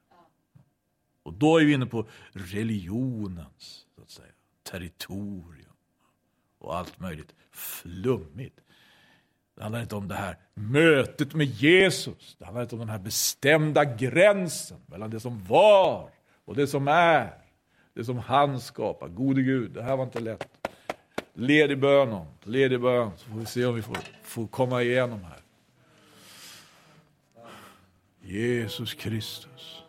Och 1.22 1.32
då 1.32 1.58
är 1.58 1.64
vi 1.64 1.72
inne 1.72 1.86
på 1.86 2.08
religionens 2.32 3.86
så 3.94 4.02
att 4.02 4.10
säga, 4.10 4.32
territorium. 4.62 5.76
Och 6.58 6.76
allt 6.76 7.00
möjligt 7.00 7.34
flummigt. 7.50 8.60
Det 9.56 9.62
handlar 9.62 9.80
inte 9.80 9.96
om 9.96 10.08
det 10.08 10.14
här 10.14 10.38
mötet 10.54 11.34
med 11.34 11.46
Jesus. 11.46 12.36
Det 12.38 12.44
handlar 12.44 12.62
inte 12.62 12.74
om 12.74 12.80
den 12.80 12.88
här 12.88 12.98
bestämda 12.98 13.84
gränsen 13.84 14.80
mellan 14.86 15.10
det 15.10 15.20
som 15.20 15.44
var 15.44 16.10
och 16.44 16.54
det 16.54 16.66
som 16.66 16.88
är. 16.88 17.47
Det 17.98 18.04
som 18.04 18.18
han 18.18 18.60
skapar. 18.60 19.08
Gode 19.08 19.42
Gud, 19.42 19.70
det 19.70 19.82
här 19.82 19.96
var 19.96 20.04
inte 20.04 20.20
lätt. 20.20 20.48
Led 21.34 21.70
i 21.70 21.76
bönen, 21.76 22.26
led 22.42 22.72
i 22.72 22.78
bön, 22.78 23.10
så 23.16 23.30
får 23.30 23.38
vi 23.38 23.46
se 23.46 23.64
om 23.64 23.74
vi 23.74 23.82
får, 23.82 23.96
får 24.22 24.46
komma 24.46 24.82
igenom 24.82 25.20
här. 25.24 25.40
Jesus 28.20 28.94
Kristus. 28.94 29.82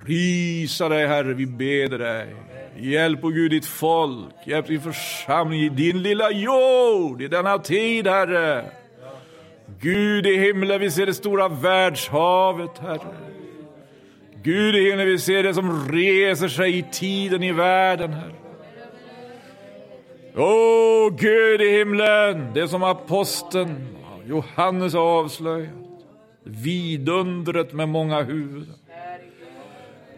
Prisa 0.00 0.88
dig 0.88 1.06
Herre, 1.06 1.34
vi 1.34 1.46
beder 1.46 1.98
dig. 1.98 2.36
Hjälp, 2.78 3.24
o 3.24 3.28
Gud, 3.28 3.50
ditt 3.50 3.66
folk. 3.66 4.34
Hjälp 4.46 4.66
din 4.66 4.80
församling 4.80 5.60
i 5.60 5.68
din 5.68 6.02
lilla 6.02 6.30
jord 6.30 7.22
i 7.22 7.28
denna 7.28 7.58
tid, 7.58 8.06
Herre. 8.06 8.70
Gud 9.80 10.26
i 10.26 10.36
himlen, 10.38 10.80
vi 10.80 10.90
ser 10.90 11.06
det 11.06 11.14
stora 11.14 11.48
världshavet, 11.48 12.78
Herre. 12.78 13.16
Gud 14.42 14.74
i 14.74 14.90
himlen, 14.90 15.06
vi 15.06 15.18
ser 15.18 15.42
det 15.42 15.54
som 15.54 15.88
reser 15.88 16.48
sig 16.48 16.78
i 16.78 16.84
tiden 16.92 17.42
i 17.42 17.52
världen, 17.52 18.12
Herre. 18.12 18.34
Åh, 20.36 21.10
Gud 21.16 21.60
i 21.60 21.70
himlen, 21.78 22.50
det 22.54 22.68
som 22.68 22.82
aposteln 22.82 23.96
Johannes 24.26 24.94
har 24.94 25.00
avslöjat. 25.00 25.70
Vidundret 26.44 27.72
med 27.72 27.88
många 27.88 28.22
huvuden. 28.22 28.74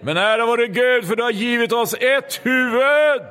Men 0.00 0.16
ära 0.16 0.46
vare 0.46 0.66
Gud, 0.66 1.04
för 1.04 1.16
du 1.16 1.22
har 1.22 1.30
givit 1.30 1.72
oss 1.72 1.94
ett 1.94 2.40
huvud, 2.44 3.22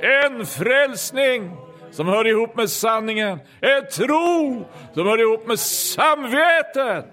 en 0.00 0.46
frälsning 0.46 1.50
som 1.90 2.06
hör 2.06 2.26
ihop 2.26 2.56
med 2.56 2.70
sanningen, 2.70 3.38
en 3.60 3.86
tro 3.92 4.64
som 4.94 5.06
hör 5.06 5.20
ihop 5.20 5.46
med 5.46 5.58
samvetet. 5.58 7.06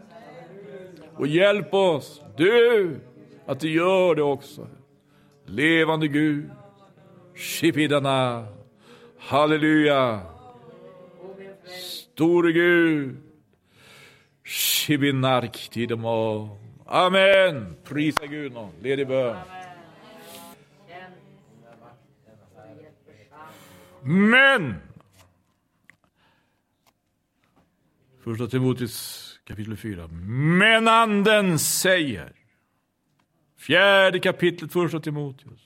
Och 1.15 1.27
hjälp 1.27 1.73
oss, 1.73 2.21
du, 2.37 2.99
att 3.45 3.59
du 3.59 3.71
gör 3.71 4.15
det 4.15 4.23
också. 4.23 4.67
Levande 5.45 6.07
Gud, 6.07 6.49
Shipidana, 7.35 8.47
halleluja. 9.19 10.19
Store 12.13 12.51
Gud, 12.51 13.17
Shibinark 14.43 15.69
tidemo. 15.71 16.49
Amen. 16.85 17.75
Prisa 17.83 18.25
Gud. 18.25 18.53
Led 18.81 18.99
i 18.99 19.05
bön. 19.05 19.35
Men. 24.07 24.75
Första 28.23 28.47
Timoteus 28.47 29.39
kapitel 29.43 29.77
4. 29.77 30.07
Men 30.07 30.87
anden 30.87 31.59
säger. 31.59 32.33
Fjärde 33.57 34.19
kapitlet 34.19 34.73
första 34.73 34.99
Timoteus. 34.99 35.61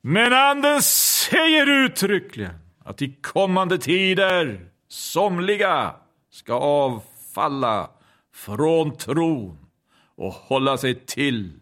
Men 0.00 0.32
anden 0.32 0.82
säger 0.82 1.84
uttryckligen 1.84 2.58
att 2.78 3.02
i 3.02 3.12
kommande 3.12 3.78
tider 3.78 4.70
somliga 4.88 5.96
ska 6.30 6.54
avfalla 6.54 7.90
från 8.34 8.96
tron 8.96 9.66
och 10.14 10.32
hålla 10.32 10.78
sig 10.78 10.94
till 10.94 11.60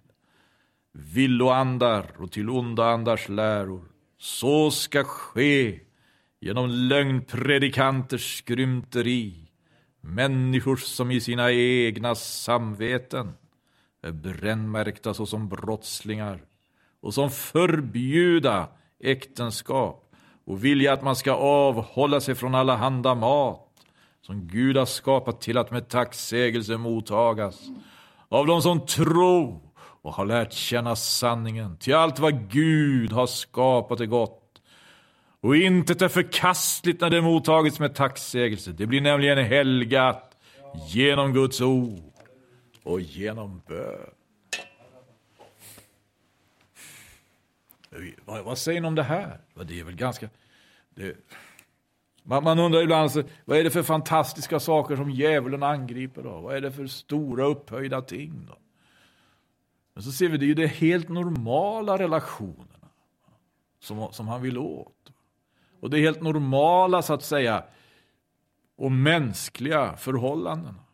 villoandar 0.93 2.07
och 2.19 2.33
till 2.33 2.51
onda 2.51 2.85
andars 2.85 3.29
läror. 3.29 3.90
Så 4.23 4.71
ska 4.71 5.05
ske 5.05 5.81
genom 6.41 6.71
lögnpredikanters 6.71 8.39
skrymteri, 8.39 9.35
människor 10.01 10.77
som 10.77 11.11
i 11.11 11.21
sina 11.21 11.53
egna 11.53 12.15
samveten 12.15 13.33
är 14.03 14.13
brännmärkta 14.13 15.15
såsom 15.15 15.49
brottslingar 15.49 16.43
och 17.01 17.15
som 17.15 17.31
förbjuda 17.31 18.69
äktenskap 19.01 20.15
och 20.45 20.65
vilja 20.65 20.93
att 20.93 21.03
man 21.03 21.17
ska 21.17 21.33
avhålla 21.33 22.21
sig 22.21 22.35
från 22.35 22.55
alla 22.55 22.77
handa 22.77 23.15
mat 23.15 23.71
som 24.23 24.49
Gud 24.49 24.77
har 24.77 24.87
skapat 24.87 25.41
till 25.41 25.59
att 25.59 25.71
med 25.71 25.89
tacksägelse 25.89 26.77
mottagas 26.77 27.61
av 28.29 28.47
de 28.47 28.63
som 28.63 28.87
tror 28.87 29.61
och 30.03 30.13
har 30.13 30.25
lärt 30.25 30.53
känna 30.53 30.97
sanningen. 30.97 31.77
Till 31.77 31.95
allt 31.95 32.19
vad 32.19 32.51
Gud 32.51 33.13
har 33.13 33.27
skapat 33.27 34.01
är 34.01 34.07
gott. 34.07 34.63
Och 35.41 35.57
intet 35.57 36.03
är 36.03 36.09
förkastligt 36.09 37.01
när 37.01 37.11
det 37.11 37.23
mottagits 37.23 37.81
med 37.81 37.95
tacksägelse. 37.95 38.73
Det 38.73 38.87
blir 38.87 39.01
nämligen 39.01 39.39
helgat 39.39 40.37
genom 40.89 41.33
Guds 41.33 41.61
ord 41.61 42.13
och 42.83 43.01
genom 43.01 43.63
bön. 43.67 44.11
Vad, 48.25 48.45
vad 48.45 48.59
säger 48.59 48.81
ni 48.81 48.89
om 48.89 48.95
det 48.95 49.03
här? 49.03 49.41
Det 49.55 49.81
är 49.81 49.85
väl 49.85 49.97
ganska... 49.97 50.29
Det, 50.95 51.17
man, 52.23 52.45
man 52.45 52.59
undrar 52.59 52.83
ibland, 52.83 53.03
alltså, 53.03 53.23
vad 53.45 53.59
är 53.59 53.65
det 53.65 53.71
för 53.71 53.83
fantastiska 53.83 54.61
saker 54.61 54.97
som 54.97 55.11
djävulen 55.11 55.63
angriper 55.63 56.23
då? 56.23 56.41
Vad 56.41 56.57
är 56.57 56.61
det 56.61 56.73
för 56.73 56.87
stora 56.87 57.45
upphöjda 57.45 58.03
ting 58.03 58.47
då? 58.49 58.57
Men 59.95 60.03
så 60.03 60.13
ser 60.13 60.29
vi, 60.29 60.39
det 60.39 60.45
är 60.45 60.49
ju 60.49 60.55
de 60.55 60.67
helt 60.67 61.09
normala 61.09 61.99
relationerna 61.99 62.89
som, 63.81 64.13
som 64.13 64.29
han 64.29 64.43
vill 64.43 64.59
åt. 64.59 65.13
Och 65.81 65.91
det 65.91 65.99
är 65.99 66.01
helt 66.01 66.23
normala, 66.23 67.03
så 67.03 67.15
att 67.15 67.23
säga, 67.23 67.65
och 68.77 68.93
mänskliga 68.93 69.97
förhållandena. 69.97 70.85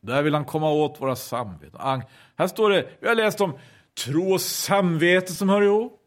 Där 0.00 0.22
vill 0.22 0.34
han 0.34 0.44
komma 0.44 0.70
åt 0.70 1.00
våra 1.00 1.16
samveten. 1.16 1.80
Här 2.36 2.46
står 2.46 2.70
det, 2.70 2.88
vi 3.00 3.08
har 3.08 3.14
läst 3.14 3.40
om 3.40 3.52
tro 4.04 4.32
och 4.32 4.40
samvete 4.40 5.32
som 5.32 5.48
hör 5.48 5.62
ihop. 5.62 6.00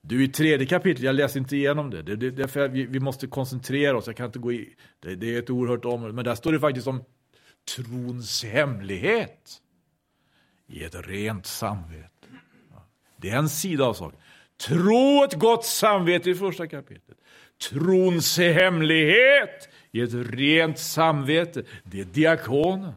Du 0.00 0.24
i 0.24 0.28
tredje 0.28 0.66
kapitlet, 0.66 1.04
jag 1.04 1.14
läser 1.14 1.40
inte 1.40 1.56
igenom 1.56 1.90
det. 1.90 2.02
Det, 2.02 2.16
det, 2.16 2.30
det 2.30 2.42
är 2.42 2.46
för 2.46 2.68
vi, 2.68 2.86
vi, 2.86 3.00
måste 3.00 3.26
koncentrera 3.26 3.96
oss, 3.96 4.06
jag 4.06 4.16
kan 4.16 4.26
inte 4.26 4.38
gå 4.38 4.52
i. 4.52 4.74
Det, 5.00 5.14
det 5.14 5.34
är 5.34 5.38
ett 5.38 5.50
oerhört 5.50 5.84
område, 5.84 6.12
men 6.12 6.24
där 6.24 6.34
står 6.34 6.52
det 6.52 6.60
faktiskt 6.60 6.86
om 6.86 7.04
trons 7.76 8.44
hemlighet. 8.44 9.62
I 10.68 10.84
ett 10.84 10.94
rent 10.94 11.46
samvete. 11.46 12.08
Det 13.16 13.30
är 13.30 13.36
en 13.36 13.48
sida 13.48 13.84
av 13.84 13.94
saken. 13.94 14.20
Tro 14.56 15.24
ett 15.24 15.34
gott 15.34 15.64
samvete 15.64 16.30
i 16.30 16.34
första 16.34 16.66
kapitlet. 16.66 17.18
Trons 17.70 18.38
hemlighet 18.38 19.68
i 19.92 20.00
ett 20.00 20.14
rent 20.14 20.78
samvete. 20.78 21.62
Det 21.84 22.00
är 22.00 22.04
diakonen. 22.04 22.92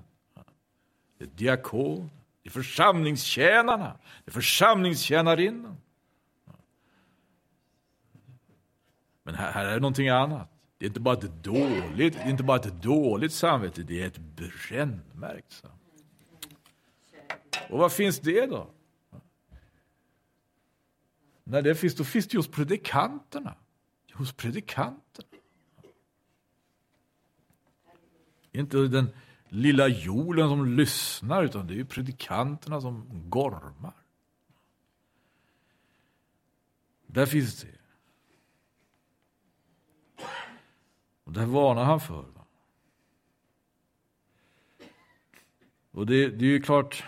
Det 1.17 1.25
är 1.25 1.29
diakonen. 1.35 2.09
Det 2.43 2.49
är 2.49 2.51
församlingstjänarna. 2.51 3.99
Det 4.25 4.29
är 4.29 4.33
församlingstjänarinnan. 4.33 5.77
Men 9.23 9.35
här, 9.35 9.51
här 9.51 9.65
är 9.65 9.73
det 9.73 9.79
någonting 9.79 10.09
annat. 10.09 10.51
Det 10.77 10.85
är 10.85 10.87
inte 10.87 10.99
bara 10.99 11.17
ett 11.17 11.43
dåligt, 11.43 12.13
det 12.13 12.19
är 12.19 12.29
inte 12.29 12.43
bara 12.43 12.57
ett 12.57 12.81
dåligt 12.81 13.33
samvete, 13.33 13.83
det 13.83 14.01
är 14.01 14.07
ett 14.07 14.17
brännmärkt 14.17 15.51
samvete. 15.51 15.80
Och 17.69 17.79
vad 17.79 17.91
finns 17.91 18.19
det 18.19 18.45
då? 18.45 18.69
När 21.43 21.61
det 21.61 21.75
finns, 21.75 21.95
då 21.95 22.03
finns 22.03 22.27
det 22.27 22.37
hos 22.37 22.47
predikanterna. 22.47 23.55
Hos 24.13 24.33
predikanterna. 24.33 25.27
Inte 28.51 28.77
den 28.77 29.09
lilla 29.49 29.87
jorden 29.87 30.49
som 30.49 30.65
lyssnar, 30.65 31.43
utan 31.43 31.67
det 31.67 31.73
är 31.73 31.75
ju 31.75 31.85
predikanterna 31.85 32.81
som 32.81 33.29
gormar. 33.29 33.93
Där 37.05 37.25
finns 37.25 37.61
det. 37.61 37.67
Och 41.23 41.31
det 41.31 41.45
varnar 41.45 41.83
han 41.83 41.99
för. 41.99 42.21
Va? 42.21 42.45
Och 45.91 46.05
det, 46.05 46.29
det 46.29 46.45
är 46.45 46.49
ju 46.49 46.61
klart... 46.61 47.03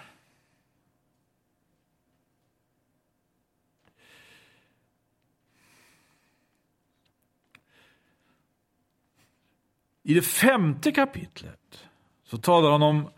I 10.04 10.14
det 10.14 10.22
femte 10.22 10.92
kapitlet 10.92 11.88
så 12.24 12.38
talar 12.38 12.72
han 12.72 12.84
om 12.84 13.10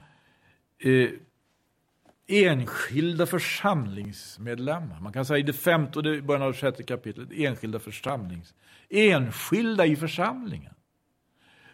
eh, 0.80 1.10
enskilda 2.28 3.26
församlingsmedlemmar. 3.26 5.00
Man 5.00 5.14
kan 5.14 5.26
säga 5.26 5.38
i 5.38 5.44
det 5.44 5.54
femte 5.54 6.00
och 6.00 6.04
det 6.04 6.22
början 6.22 6.42
av 6.42 6.52
det 6.52 6.58
sjätte 6.58 6.84
kapitlet, 6.84 7.30
enskilda 7.32 7.80
församlings... 7.80 8.54
Enskilda 8.90 9.86
i 9.86 9.96
församlingen. 9.96 10.74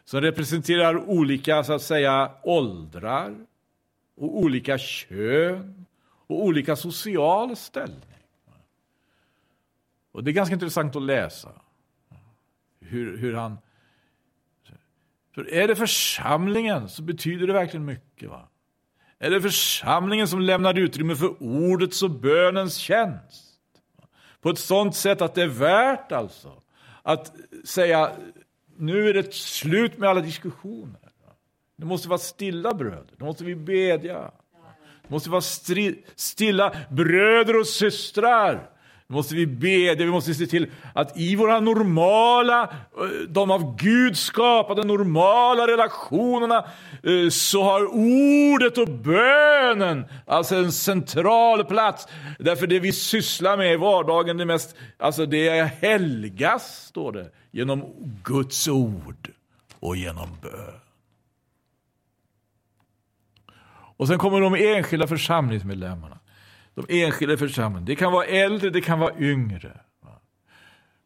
Som 0.04 0.22
representerar 0.22 1.10
olika, 1.10 1.64
så 1.64 1.74
att 1.74 1.82
säga, 1.82 2.32
åldrar 2.44 3.46
och 4.16 4.38
olika 4.38 4.78
kön 4.78 5.86
och 6.28 6.46
olika 6.46 6.76
social 6.76 7.56
ställning. 7.56 8.02
Och 10.12 10.24
det 10.24 10.32
är 10.32 10.34
ganska 10.34 10.54
intressant 10.54 10.96
att 10.96 11.02
läsa 11.02 11.52
hur, 12.80 13.18
hur 13.18 13.34
han 13.34 13.58
för 15.36 15.54
är 15.54 15.68
det 15.68 15.76
församlingen 15.76 16.90
så 16.90 17.02
betyder 17.02 17.48
det 17.48 17.54
verkligen 17.54 17.86
mycket. 17.86 18.30
Va? 18.30 18.50
Är 19.20 19.30
det 19.32 19.42
församlingen 19.42 20.28
som 20.28 20.42
lämnar 20.42 20.80
utrymme 20.80 21.16
för 21.16 21.44
ordets 21.44 22.04
och 22.04 22.12
bönens 22.12 22.76
tjänst? 22.76 23.46
På 24.42 24.50
ett 24.50 24.60
sånt 24.60 24.96
sätt 24.96 25.22
att 25.22 25.36
det 25.36 25.42
är 25.42 25.48
värt 25.48 26.12
alltså 26.12 26.62
att 27.04 27.34
säga 27.66 28.12
nu 28.78 29.10
är 29.10 29.14
det 29.14 29.34
slut 29.34 29.98
med 29.98 30.10
alla 30.10 30.22
diskussioner. 30.22 31.12
Det 31.76 31.86
måste 31.86 32.10
vara 32.10 32.20
stilla 32.20 32.74
bröder, 32.74 33.14
nu 33.18 33.26
måste 33.26 33.44
vi 33.44 33.56
bedja. 33.56 34.32
Det 35.02 35.10
måste 35.10 35.30
vara 35.30 35.42
stilla 36.16 36.76
bröder 36.90 37.60
och 37.60 37.68
systrar. 37.68 38.70
Nu 39.12 39.16
måste 39.16 39.36
vi 39.36 39.48
bedja, 39.48 39.96
vi 39.96 40.12
måste 40.12 40.34
se 40.34 40.48
till 40.48 40.72
att 40.94 41.18
i 41.18 41.36
våra 41.36 41.60
normala, 41.60 42.64
eh, 42.64 42.70
de 43.30 43.52
av 43.52 43.76
Gud 43.76 44.18
skapade 44.18 44.84
normala 44.84 45.68
relationerna 45.68 46.66
eh, 47.04 47.30
så 47.30 47.64
har 47.64 47.86
ordet 48.54 48.78
och 48.78 48.88
bönen 48.88 50.06
alltså 50.28 50.56
en 50.56 50.72
central 50.72 51.66
plats. 51.66 52.08
Därför 52.40 52.68
det 52.68 52.80
vi 52.80 52.92
sysslar 52.92 53.58
med 53.58 53.74
i 53.74 53.78
vardagen, 53.78 54.38
det 54.38 54.46
mest, 54.46 54.76
alltså 54.98 55.26
det 55.26 55.48
är 55.48 55.66
helgas, 55.66 56.86
står 56.86 57.12
det, 57.12 57.32
genom 57.52 57.86
Guds 58.24 58.68
ord 58.68 59.32
och 59.80 59.96
genom 59.96 60.30
bön. 60.42 60.80
Och 63.98 64.08
sen 64.08 64.18
kommer 64.18 64.42
de 64.42 64.56
enskilda 64.56 65.08
församlingsmedlemmarna 65.08 66.21
de 66.76 67.04
enskilda 67.04 67.38
församlingarna. 67.38 67.86
Det 67.86 67.96
kan 67.96 68.12
vara 68.12 68.26
äldre, 68.26 68.70
det 68.70 68.82
kan 68.82 69.00
vara 69.00 69.14
yngre. 69.20 69.72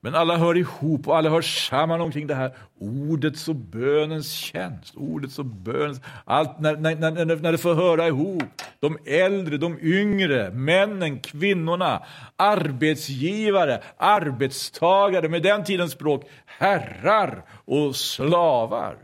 Men 0.06 0.16
alla 0.16 0.38
hör 0.38 0.58
ihop 0.58 1.08
och 1.08 1.18
alla 1.18 1.30
hör 1.30 1.42
samman 1.42 2.02
omkring 2.02 2.28
det 2.28 2.36
här 2.36 2.56
ordets 2.80 3.48
och 3.48 3.56
bönens 3.56 4.32
tjänst. 4.32 4.96
Ordets 4.96 5.40
och 5.40 5.46
bönens, 5.46 6.02
allt 6.26 6.60
när, 6.60 6.76
när, 6.76 6.96
när, 6.96 7.36
när 7.36 7.52
det 7.52 7.58
får 7.58 7.74
höra 7.74 8.08
ihop. 8.08 8.44
De 8.80 8.98
äldre, 9.06 9.58
de 9.58 9.80
yngre, 9.82 10.52
männen, 10.52 11.20
kvinnorna, 11.20 12.04
arbetsgivare, 12.36 13.82
arbetstagare, 13.98 15.30
med 15.30 15.44
den 15.44 15.64
tidens 15.64 15.92
språk, 15.92 16.30
herrar 16.46 17.46
och 17.66 17.96
slavar. 17.96 18.98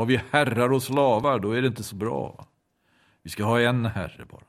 Har 0.00 0.06
vi 0.06 0.20
herrar 0.30 0.72
och 0.72 0.82
slavar, 0.82 1.38
då 1.38 1.52
är 1.52 1.62
det 1.62 1.68
inte 1.68 1.82
så 1.82 1.96
bra. 1.96 2.46
Vi 3.22 3.30
ska 3.30 3.44
ha 3.44 3.60
en 3.60 3.86
herre 3.86 4.24
bara. 4.30 4.44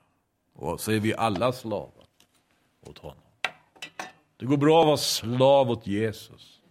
Och 0.53 0.79
så 0.79 0.91
är 0.91 0.99
vi 0.99 1.15
alla 1.15 1.51
slavar 1.51 2.05
åt 2.81 2.97
honom. 2.97 3.23
Det 4.37 4.45
går 4.45 4.57
bra 4.57 4.81
att 4.81 4.85
vara 4.85 4.97
slav 4.97 5.71
åt 5.71 5.87
Jesus. 5.87 6.61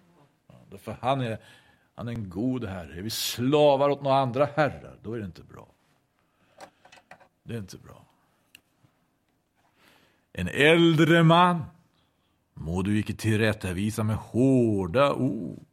För 0.79 0.97
han 1.01 1.21
är, 1.21 1.39
han 1.95 2.09
är 2.09 2.13
en 2.13 2.31
god 2.31 2.65
herre. 2.65 2.99
Är 2.99 3.03
vi 3.03 3.11
slavar 3.11 3.89
åt 3.89 4.03
några 4.03 4.17
andra 4.17 4.49
herrar, 4.57 4.99
då 5.03 5.15
är 5.15 5.19
det 5.19 5.25
inte 5.25 5.43
bra. 5.43 5.67
Det 7.43 7.55
är 7.55 7.59
inte 7.59 7.79
bra. 7.79 8.05
En 10.33 10.49
äldre 10.49 11.23
man 11.23 11.65
må 12.55 12.83
du 12.83 12.99
icke 12.99 13.15
tillrättavisa 13.15 14.03
med 14.03 14.17
hårda 14.17 15.13
ord. 15.13 15.65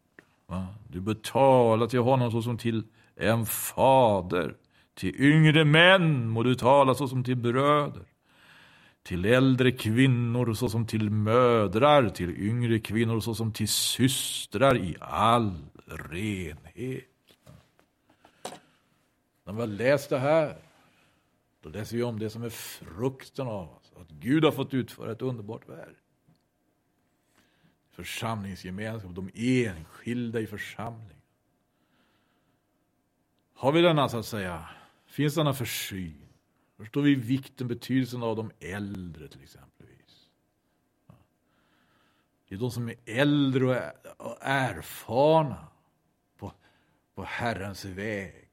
Du 0.87 1.01
bör 1.01 1.13
tala 1.13 1.87
till 1.87 1.99
honom 1.99 2.31
såsom 2.31 2.57
till 2.57 2.83
en 3.17 3.45
fader. 3.45 4.55
Till 4.93 5.21
yngre 5.21 5.65
män 5.65 6.29
må 6.29 6.43
du 6.43 6.55
tala 6.55 6.95
såsom 6.95 7.23
till 7.23 7.35
bröder. 7.35 8.05
Till 9.03 9.25
äldre 9.25 9.71
kvinnor 9.71 10.53
såsom 10.53 10.87
till 10.87 11.09
mödrar, 11.09 12.09
till 12.09 12.29
yngre 12.29 12.79
kvinnor 12.79 13.19
såsom 13.19 13.53
till 13.53 13.67
systrar 13.67 14.77
i 14.77 14.95
all 14.99 15.55
renhet. 15.85 17.03
När 19.45 19.53
vi 19.53 19.59
har 19.59 19.67
läst 19.67 20.09
det 20.09 20.19
här, 20.19 20.57
då 21.61 21.69
läser 21.69 21.97
vi 21.97 22.03
om 22.03 22.19
det 22.19 22.29
som 22.29 22.43
är 22.43 22.49
frukten 22.49 23.47
av 23.47 23.69
oss. 23.69 23.91
Att 24.01 24.09
Gud 24.09 24.43
har 24.43 24.51
fått 24.51 24.73
utföra 24.73 25.11
ett 25.11 25.21
underbart 25.21 25.69
verk. 25.69 25.97
Församlingsgemenskap, 27.91 29.15
de 29.15 29.29
enskilda 29.33 30.39
i 30.39 30.47
församlingen. 30.47 31.16
Har 33.57 33.71
vi 33.71 33.81
denna, 33.81 34.09
så 34.09 34.17
att 34.17 34.25
säga, 34.25 34.69
finns 35.05 35.35
denna 35.35 35.53
försyn? 35.53 36.21
Förstår 36.77 37.01
vi 37.01 37.15
vikten, 37.15 37.67
betydelsen 37.67 38.23
av 38.23 38.35
de 38.35 38.51
äldre 38.59 39.27
till 39.27 39.43
exempelvis? 39.43 40.29
Det 42.47 42.55
är 42.55 42.59
de 42.59 42.71
som 42.71 42.89
är 42.89 42.95
äldre 43.05 43.91
och 44.17 44.37
erfarna 44.41 45.67
på, 46.37 46.51
på 47.15 47.23
Herrens 47.23 47.85
väg. 47.85 48.49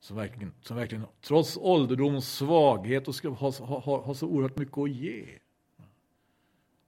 Som 0.00 0.16
verkligen, 0.16 0.54
som 0.60 0.76
verkligen 0.76 1.04
trots 1.20 1.56
ålderdom 1.56 2.14
och 2.14 2.24
svaghet 2.24 3.08
och 3.08 3.14
ska 3.14 3.28
ha, 3.28 3.50
ha, 3.50 4.00
ha 4.00 4.14
så 4.14 4.26
oerhört 4.26 4.58
mycket 4.58 4.78
att 4.78 4.90
ge. 4.90 5.38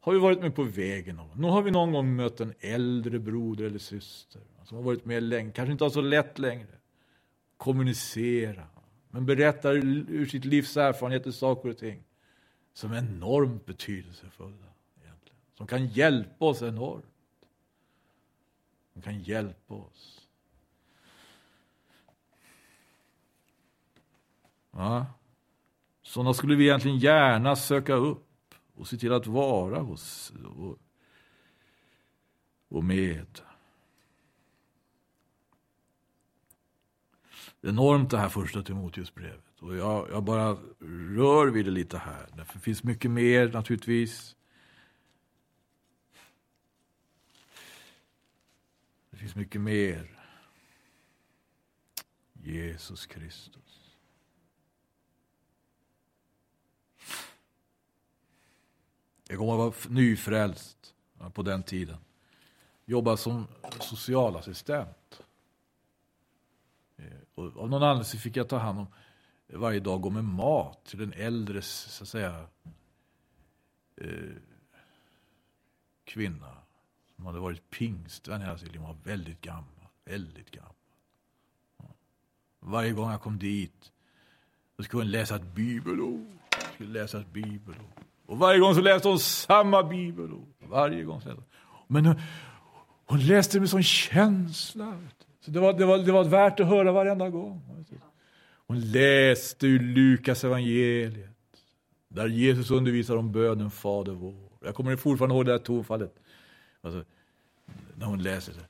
Har 0.00 0.12
vi 0.12 0.18
varit 0.18 0.40
med 0.40 0.54
på 0.54 0.62
vägen? 0.62 1.20
Nu 1.36 1.48
har 1.48 1.62
vi 1.62 1.70
någon 1.70 1.92
gång 1.92 2.16
mött 2.16 2.40
en 2.40 2.54
äldre 2.60 3.18
broder 3.18 3.64
eller 3.64 3.78
syster 3.78 4.42
som 4.66 4.76
har 4.76 4.84
varit 4.84 5.04
med 5.04 5.22
länge, 5.22 5.52
kanske 5.52 5.72
inte 5.72 5.84
har 5.84 5.90
så 5.90 6.00
lätt 6.00 6.38
längre. 6.38 6.78
Kommunicera, 7.56 8.66
men 9.10 9.26
berättar 9.26 9.74
ur 9.74 10.26
sitt 10.26 10.44
livs 10.44 10.76
erfarenheter 10.76 11.30
saker 11.30 11.68
och 11.68 11.78
ting 11.78 12.04
som 12.72 12.92
är 12.92 12.98
enormt 12.98 13.66
betydelsefulla. 13.66 14.66
Egentligen. 15.02 15.40
Som 15.54 15.66
kan 15.66 15.86
hjälpa 15.86 16.44
oss 16.44 16.62
enormt. 16.62 17.04
Som 18.92 19.02
kan 19.02 19.20
hjälpa 19.20 19.74
oss. 19.74 20.28
Ja. 24.70 25.06
Sådana 26.02 26.34
skulle 26.34 26.56
vi 26.56 26.64
egentligen 26.64 26.98
gärna 26.98 27.56
söka 27.56 27.94
upp 27.94 28.54
och 28.74 28.88
se 28.88 28.96
till 28.96 29.12
att 29.12 29.26
vara 29.26 29.80
hos 29.80 30.32
och, 30.56 30.78
och 32.68 32.84
med. 32.84 33.40
Enormt 37.66 38.10
det 38.10 38.18
här 38.18 38.28
första 38.28 38.62
Timoteusbrevet. 38.62 39.60
Och 39.60 39.76
jag, 39.76 40.10
jag, 40.10 40.24
bara 40.24 40.56
rör 41.16 41.46
vid 41.46 41.64
det 41.64 41.70
lite 41.70 41.98
här. 41.98 42.26
Det 42.36 42.60
finns 42.60 42.82
mycket 42.82 43.10
mer 43.10 43.48
naturligtvis. 43.48 44.36
Det 49.10 49.16
finns 49.16 49.34
mycket 49.34 49.60
mer. 49.60 50.12
Jesus 52.32 53.06
Kristus. 53.06 53.96
Jag 59.28 59.38
kommer 59.38 59.52
att 59.52 59.58
vara 59.58 59.94
nyfrälst 59.94 60.94
på 61.34 61.42
den 61.42 61.62
tiden. 61.62 61.98
Jobba 62.84 63.16
som 63.16 63.46
socialassistent 63.80 65.05
Eh, 66.96 67.04
och 67.34 67.44
av 67.44 67.70
någon 67.70 67.82
anledning 67.82 68.04
så 68.04 68.18
fick 68.18 68.36
jag 68.36 68.48
ta 68.48 68.58
hand 68.58 68.78
om 68.78 68.86
eh, 69.48 69.58
varje 69.58 69.80
dag 69.80 70.00
gå 70.00 70.10
med 70.10 70.24
mat 70.24 70.84
till 70.84 71.02
en 71.02 71.12
äldres 71.12 71.68
så 71.68 72.04
att 72.04 72.08
säga, 72.08 72.46
eh, 73.96 74.36
kvinna 76.04 76.56
som 77.16 77.26
hade 77.26 77.38
varit 77.38 77.70
pingstvän 77.70 78.40
hela 78.40 78.58
sitt 78.58 78.72
liv. 78.72 78.80
Hon 78.80 78.88
var 78.88 79.04
väldigt 79.04 79.40
gammal. 79.40 79.64
Väldigt 80.04 80.50
gammal. 80.50 80.72
Varje 82.60 82.92
gång 82.92 83.10
jag 83.10 83.22
kom 83.22 83.38
dit 83.38 83.92
så 84.76 84.82
skulle 84.82 85.02
hon 85.02 85.10
läsa 85.10 85.36
ett 85.36 85.54
bibelord. 85.54 86.26
Skulle 86.74 87.00
läsa 87.00 87.20
ett 87.20 87.32
bibelord. 87.32 87.86
Och 88.26 88.38
varje 88.38 88.60
gång 88.60 88.74
så 88.74 88.80
läste 88.80 89.08
hon 89.08 89.18
samma 89.18 89.82
bibelord. 89.82 90.48
Varje 90.58 91.02
gång 91.02 91.20
så 91.20 91.28
läste 91.28 91.42
hon. 91.42 91.84
Men 91.86 92.06
hon, 92.06 92.20
hon 93.06 93.26
läste 93.26 93.60
med 93.60 93.70
sån 93.70 93.82
känsla. 93.82 94.98
Så 95.46 95.52
det 95.52 95.60
var, 95.60 95.72
det, 95.72 95.84
var, 95.84 95.98
det 95.98 96.12
var 96.12 96.24
värt 96.24 96.60
att 96.60 96.66
höra 96.66 96.92
varenda 96.92 97.30
gång. 97.30 97.62
Hon 98.66 98.80
läste 98.80 99.66
ur 99.66 99.78
Lukas 99.78 100.44
evangeliet 100.44 101.28
där 102.08 102.26
Jesus 102.26 102.70
undervisar 102.70 103.16
om 103.16 103.32
bönen 103.32 103.70
Fader 103.70 104.12
vår. 104.12 104.34
Jag 104.64 104.74
kommer 104.74 104.96
fortfarande 104.96 105.34
ihåg 105.34 105.46
det 105.46 105.52
här 105.52 105.58
tonfallet. 105.58 106.14
Alltså, 106.80 107.04
när 107.94 108.06
hon 108.06 108.22
läser 108.22 108.52
det. 108.52 108.66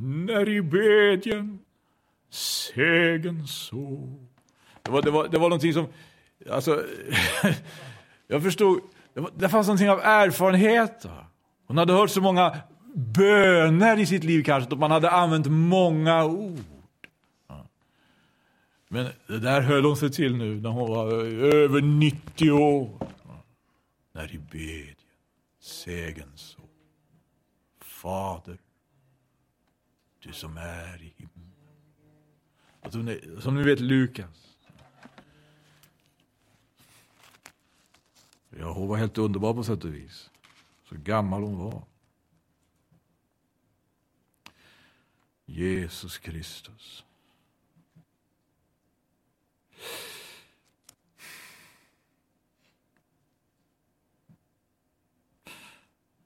När 0.00 0.48
i 0.48 0.62
bedjen 0.62 1.58
segern 2.30 3.46
så. 3.46 4.12
Det 4.82 4.90
var, 4.90 5.02
det, 5.02 5.10
var, 5.10 5.28
det 5.28 5.38
var 5.38 5.48
någonting 5.48 5.72
som, 5.72 5.86
alltså, 6.50 6.84
jag 8.26 8.42
förstod, 8.42 8.80
det, 9.14 9.20
var, 9.20 9.30
det 9.36 9.48
fanns 9.48 9.66
någonting 9.66 9.90
av 9.90 10.00
erfarenhet. 10.00 11.06
Hon 11.66 11.78
hade 11.78 11.92
hört 11.92 12.10
så 12.10 12.20
många 12.20 12.56
böner 12.96 13.98
i 13.98 14.06
sitt 14.06 14.24
liv 14.24 14.42
kanske, 14.42 14.72
att 14.72 14.78
man 14.78 14.90
hade 14.90 15.10
använt 15.10 15.46
många 15.46 16.24
ord. 16.24 16.64
Men 18.88 19.08
det 19.26 19.38
där 19.38 19.60
höll 19.60 19.84
hon 19.84 19.96
sig 19.96 20.10
till 20.10 20.36
nu 20.36 20.60
när 20.60 20.70
hon 20.70 20.90
var 20.90 21.12
över 21.54 21.80
90 21.80 22.50
år. 22.50 22.98
När 24.12 24.34
i 24.34 24.38
bedjen, 24.38 24.96
sägen 25.60 26.32
så. 26.34 26.60
Fader, 27.80 28.58
du 30.22 30.32
som 30.32 30.56
är 30.56 31.02
i 31.02 31.14
himlen. 31.16 31.52
Som 32.88 33.40
som 33.40 33.54
ni 33.54 33.62
vet 33.62 33.80
Lukas. 33.80 34.56
Ja, 38.58 38.72
hon 38.72 38.88
var 38.88 38.96
helt 38.96 39.18
underbar 39.18 39.54
på 39.54 39.64
sätt 39.64 39.84
och 39.84 39.94
vis. 39.94 40.30
Så 40.88 40.94
gammal 40.98 41.42
hon 41.42 41.58
var. 41.58 41.82
Jesus 45.46 46.18
Kristus. 46.18 47.04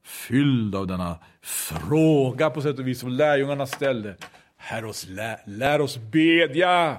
Fylld 0.03 0.75
av 0.75 0.87
denna 0.87 1.19
fråga 1.41 2.49
på 2.49 2.61
sätt 2.61 2.79
och 2.79 2.87
vis 2.87 2.99
som 2.99 3.09
lärjungarna 3.09 3.67
ställde. 3.67 4.15
Herre, 4.57 4.87
oss, 4.87 5.07
lär, 5.07 5.39
lär 5.45 5.81
oss 5.81 5.97
bedja, 5.97 6.97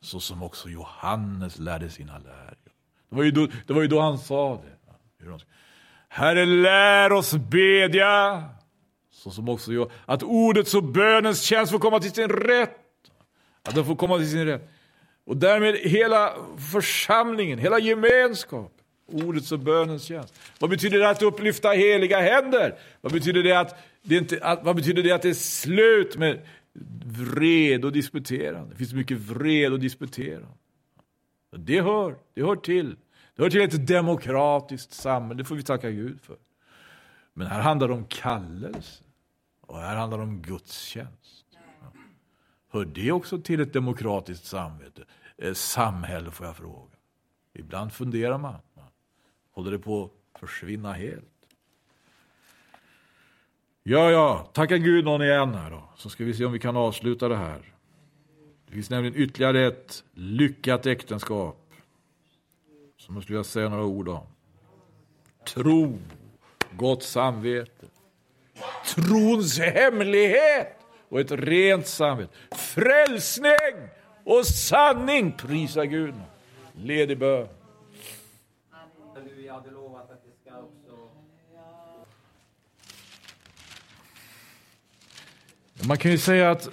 så 0.00 0.20
som 0.20 0.42
också 0.42 0.68
Johannes 0.68 1.58
lärde 1.58 1.90
sina 1.90 2.18
lärjungar. 2.18 2.56
Det 3.08 3.16
var 3.16 3.22
ju 3.22 3.30
då, 3.30 3.48
det 3.66 3.72
var 3.72 3.82
ju 3.82 3.88
då 3.88 4.00
han 4.00 4.18
sa 4.18 4.62
det. 4.62 4.74
Herre, 6.08 6.46
lär 6.46 7.12
oss 7.12 7.34
bedja, 7.34 8.44
så 9.24 9.30
som 9.30 9.48
också 9.48 9.72
gör 9.72 9.90
att 10.06 10.22
ordets 10.22 10.74
och 10.74 10.84
bönens 10.84 11.42
tjänst 11.42 11.72
får 11.72 11.78
komma 11.78 12.00
till 12.00 12.12
sin 12.12 12.28
rätt. 12.28 12.78
Att 13.62 13.74
den 13.74 13.84
får 13.84 13.96
komma 13.96 14.18
till 14.18 14.30
sin 14.30 14.44
rätt. 14.44 14.68
Och 15.26 15.36
därmed 15.36 15.74
hela 15.76 16.34
församlingen, 16.72 17.58
hela 17.58 17.78
gemenskapen, 17.78 18.80
Ordets 19.06 19.52
och 19.52 19.58
bönens 19.58 20.04
tjänst. 20.04 20.34
Vad 20.58 20.70
betyder 20.70 20.98
det 20.98 21.10
att 21.10 21.22
upplyfta 21.22 21.70
heliga 21.70 22.20
händer? 22.20 22.78
Vad 23.00 23.12
betyder 23.12 23.42
det 23.42 23.52
att 23.52 23.76
det, 24.02 24.16
inte, 24.16 24.38
att, 24.42 24.64
vad 24.64 24.76
betyder 24.76 25.02
det, 25.02 25.12
att 25.12 25.22
det 25.22 25.28
är 25.28 25.34
slut 25.34 26.16
med 26.16 26.40
vred 27.04 27.84
och 27.84 27.92
disputerande? 27.92 28.70
Det 28.70 28.76
finns 28.76 28.92
mycket 28.92 29.18
vred 29.18 29.72
och 29.72 29.80
disputerande. 29.80 30.48
Det 31.56 31.80
hör, 31.80 32.16
det 32.34 32.42
hör 32.42 32.56
till. 32.56 32.96
Det 33.36 33.42
hör 33.42 33.50
till 33.50 33.60
ett 33.60 33.86
demokratiskt 33.86 34.92
samhälle, 34.92 35.42
det 35.42 35.44
får 35.44 35.54
vi 35.54 35.62
tacka 35.62 35.90
Gud 35.90 36.20
för. 36.20 36.36
Men 37.34 37.46
här 37.46 37.60
handlar 37.60 37.88
det 37.88 37.94
om 37.94 38.04
kallelse. 38.04 39.03
Och 39.66 39.78
här 39.78 39.96
handlar 39.96 40.18
det 40.18 40.24
om 40.24 40.42
gudstjänst. 40.42 41.44
Hör 42.70 42.84
det 42.84 43.12
också 43.12 43.40
till 43.40 43.60
ett 43.60 43.72
demokratiskt 43.72 44.46
samvete, 44.46 45.04
eh, 45.38 45.52
samhälle, 45.54 46.30
får 46.30 46.46
jag 46.46 46.56
fråga? 46.56 46.96
Ibland 47.52 47.92
funderar 47.92 48.38
man. 48.38 48.60
Håller 49.50 49.70
det 49.70 49.78
på 49.78 50.04
att 50.04 50.40
försvinna 50.40 50.92
helt? 50.92 51.24
Ja, 53.82 54.10
ja, 54.10 54.50
tacka 54.52 54.78
Gud 54.78 55.04
någon 55.04 55.22
igen 55.22 55.54
här 55.54 55.70
då. 55.70 55.88
Så 55.96 56.10
ska 56.10 56.24
vi 56.24 56.34
se 56.34 56.44
om 56.44 56.52
vi 56.52 56.58
kan 56.58 56.76
avsluta 56.76 57.28
det 57.28 57.36
här. 57.36 57.74
Det 58.66 58.72
finns 58.72 58.90
nämligen 58.90 59.16
ytterligare 59.16 59.66
ett 59.66 60.04
lyckat 60.12 60.86
äktenskap. 60.86 61.70
Som 62.96 63.14
jag 63.14 63.22
skulle 63.24 63.36
vilja 63.36 63.44
säga 63.44 63.68
några 63.68 63.84
ord 63.84 64.08
om. 64.08 64.26
Tro, 65.46 65.98
gott 66.72 67.02
samvete. 67.02 67.86
Trons 68.86 69.58
hemlighet 69.58 70.78
och 71.08 71.20
ett 71.20 71.30
rent 71.30 71.86
samvete. 71.86 72.32
Frälsning 72.56 73.88
och 74.24 74.46
sanning, 74.46 75.32
prisa 75.32 75.86
Gud. 75.86 76.14
Ledig 76.72 77.18
bön. 77.18 77.48
Man 85.86 85.98
kan 85.98 86.10
ju 86.10 86.18
säga 86.18 86.50
att 86.50 86.68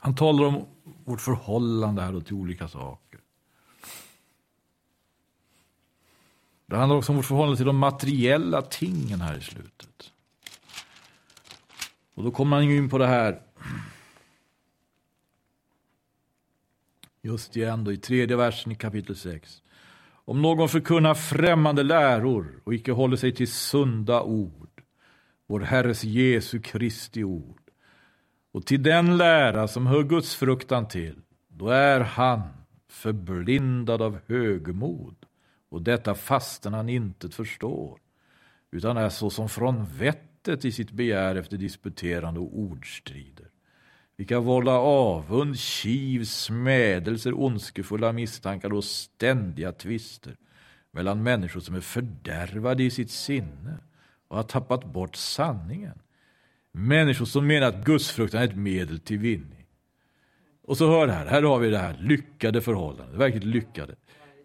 han 0.00 0.14
talar 0.14 0.44
om 0.44 0.66
vårt 1.04 1.20
förhållande 1.20 2.02
här 2.02 2.20
till 2.20 2.34
olika 2.34 2.68
saker. 2.68 3.03
Det 6.66 6.76
handlar 6.76 6.96
också 6.96 7.12
om 7.12 7.16
vårt 7.16 7.26
förhållande 7.26 7.56
till 7.56 7.66
de 7.66 7.76
materiella 7.76 8.62
tingen 8.62 9.20
här 9.20 9.38
i 9.38 9.40
slutet. 9.40 10.12
Och 12.14 12.24
då 12.24 12.30
kommer 12.30 12.56
han 12.56 12.64
in 12.64 12.90
på 12.90 12.98
det 12.98 13.06
här. 13.06 13.40
Just 17.22 17.56
igen 17.56 17.84
då 17.84 17.92
i 17.92 17.96
tredje 17.96 18.36
versen 18.36 18.72
i 18.72 18.74
kapitel 18.74 19.16
6. 19.16 19.62
Om 20.26 20.42
någon 20.42 20.68
förkunnar 20.68 21.14
främmande 21.14 21.82
läror 21.82 22.60
och 22.64 22.74
icke 22.74 22.92
håller 22.92 23.16
sig 23.16 23.34
till 23.34 23.52
sunda 23.52 24.22
ord, 24.22 24.82
vår 25.46 25.60
Herres 25.60 26.04
Jesu 26.04 26.60
Kristi 26.60 27.24
ord, 27.24 27.60
och 28.52 28.66
till 28.66 28.82
den 28.82 29.16
lära 29.16 29.68
som 29.68 29.86
hör 29.86 30.02
Guds 30.02 30.34
fruktan 30.34 30.88
till, 30.88 31.18
då 31.48 31.68
är 31.68 32.00
han 32.00 32.42
förblindad 32.88 34.02
av 34.02 34.18
högmod 34.26 35.23
och 35.74 35.82
detta 35.82 36.14
fastän 36.14 36.74
han 36.74 36.88
inte 36.88 37.28
förstår, 37.28 37.98
utan 38.70 38.96
är 38.96 39.08
så 39.08 39.30
som 39.30 39.48
från 39.48 39.86
vettet 39.98 40.64
i 40.64 40.72
sitt 40.72 40.90
begär 40.90 41.36
efter 41.36 41.56
disputerande 41.56 42.40
och 42.40 42.58
ordstrider, 42.58 43.50
vilka 44.16 44.40
vålla 44.40 44.72
avund, 44.78 45.58
kiv, 45.58 46.24
smädelser, 46.24 47.40
ondskefulla 47.40 48.12
misstankar 48.12 48.72
och 48.72 48.84
ständiga 48.84 49.72
tvister 49.72 50.36
mellan 50.90 51.22
människor 51.22 51.60
som 51.60 51.74
är 51.74 51.80
fördärvade 51.80 52.82
i 52.82 52.90
sitt 52.90 53.10
sinne 53.10 53.78
och 54.28 54.36
har 54.36 54.44
tappat 54.44 54.84
bort 54.84 55.16
sanningen. 55.16 55.98
Människor 56.72 57.24
som 57.24 57.46
menar 57.46 57.66
att 57.66 57.84
gudsfruktan 57.84 58.40
är 58.40 58.44
ett 58.44 58.56
medel 58.56 59.00
till 59.00 59.18
vinning. 59.18 59.66
Och 60.62 60.76
så 60.76 60.90
hör 60.90 61.08
här, 61.08 61.26
här 61.26 61.42
har 61.42 61.58
vi 61.58 61.70
det 61.70 61.78
här 61.78 61.96
lyckade 62.00 62.60
förhållandet, 62.60 63.16
verkligt 63.16 63.44
lyckade. 63.44 63.94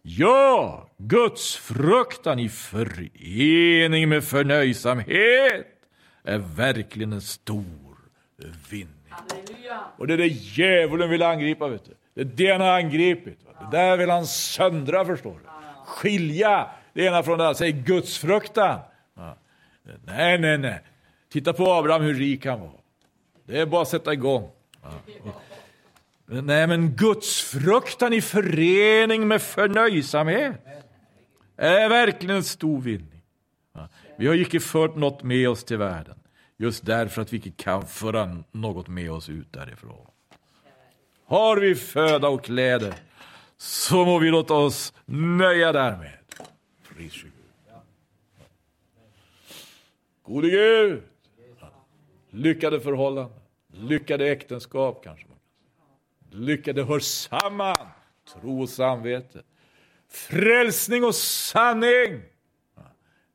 Ja, 0.02 0.90
Guds 0.98 1.56
fruktan 1.56 2.40
i 2.40 2.50
förening 2.50 4.10
med 4.10 4.24
förnöjsamhet 4.24 5.68
är 6.24 6.38
verkligen 6.38 7.14
en 7.14 7.22
stor 7.22 7.98
vinning. 8.70 9.14
Och 9.98 10.08
det 10.08 10.14
är 10.14 10.18
det 10.18 10.28
djävulen 10.28 11.10
vill 11.10 11.24
angripa. 11.24 11.68
Vet 11.68 11.86
du. 11.86 11.96
Det 12.14 12.22
är 12.22 12.26
det 12.26 12.52
han 12.52 12.62
har 12.62 12.80
angripit. 12.80 13.40
Det 13.60 13.78
där 13.78 13.98
vill 13.98 14.10
han 14.10 14.26
söndra, 14.26 15.06
förstår 15.06 15.34
du. 15.34 15.50
Skilja 15.86 16.68
det 16.94 17.06
ena 17.06 17.24
från 17.24 17.38
det 17.38 17.44
andra. 17.44 17.56
Säg 17.56 17.72
Guds 17.72 18.18
fruktan. 18.18 18.80
Nej, 20.06 20.38
nej, 20.38 20.58
nej. 20.58 20.82
Titta 21.32 21.54
på 21.54 21.72
Abraham, 21.74 22.02
hur 22.02 22.14
rik 22.14 22.46
han 22.46 22.60
var. 22.60 22.80
Det 23.46 23.60
är 23.60 23.66
bara 23.66 23.82
att 23.82 23.88
sätta 23.88 24.14
igång. 24.14 24.50
Nej, 26.32 26.68
men 26.68 26.96
Guds 26.96 27.42
fruktan 27.42 28.14
i 28.14 28.22
förening 28.22 29.28
med 29.28 29.42
förnöjsamhet 29.42 30.62
är 31.58 31.90
verkligen 31.90 32.36
en 32.36 32.44
stor 32.44 32.82
vinning. 32.82 33.22
Vi 34.18 34.28
har 34.28 34.36
icke 34.36 34.60
fört 34.60 34.96
något 34.96 35.24
med 35.24 35.50
oss 35.50 35.64
till 35.64 35.78
världen. 35.78 36.20
Just 36.58 36.86
därför 36.86 37.22
att 37.22 37.34
vi 37.34 37.38
inte 37.38 37.50
kan 37.50 37.88
föra 37.88 38.44
något 38.52 38.88
med 38.88 39.12
oss 39.12 39.30
ut 39.30 39.54
därifrån. 39.54 40.08
Har 41.26 41.58
vi 41.58 41.76
föda 41.76 42.28
och 42.28 42.44
kläder 42.44 42.94
så 43.58 44.06
må 44.06 44.20
vi 44.20 44.30
låta 44.30 44.54
oss 44.54 44.94
nöja 45.06 45.72
därmed. 45.72 46.18
Pris 46.96 47.14
Gud. 47.14 47.32
Gode 50.24 50.50
Gud, 50.50 51.02
lyckade 52.30 52.80
förhållanden, 52.80 53.40
lyckade 53.74 54.32
äktenskap 54.32 55.04
kanske. 55.04 55.29
Lyckade 56.32 56.84
hör 56.84 57.00
samman, 57.00 57.88
tro 58.34 58.62
och 58.62 58.70
samvete, 58.70 59.44
frälsning 60.10 61.04
och 61.04 61.16
sanning, 61.16 62.22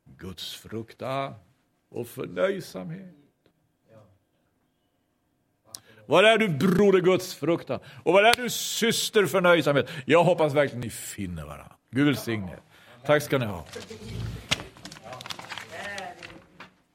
Guds 0.05 0.55
fruktan 0.55 1.34
och 1.88 2.07
förnöjsamhet. 2.07 3.14
Var 6.07 6.24
är 6.24 6.38
du 6.38 6.49
broder 6.49 7.01
Guds 7.01 7.34
fruktan? 7.34 7.80
Och 8.03 8.12
var 8.12 8.22
är 8.22 8.34
du 8.34 8.51
syster 8.51 9.26
förnöjsamhet? 9.26 9.90
Jag 10.07 10.24
hoppas 10.24 10.55
verkligen 10.55 10.80
ni 10.80 10.90
finner 10.90 11.45
varandra. 11.45 11.76
Gud 11.90 12.07
välsigne 12.07 12.59
Tack 13.07 13.22
ska 13.22 13.38
ni 13.38 13.47
ha. 13.47 13.64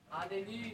Halleluja. 0.10 0.69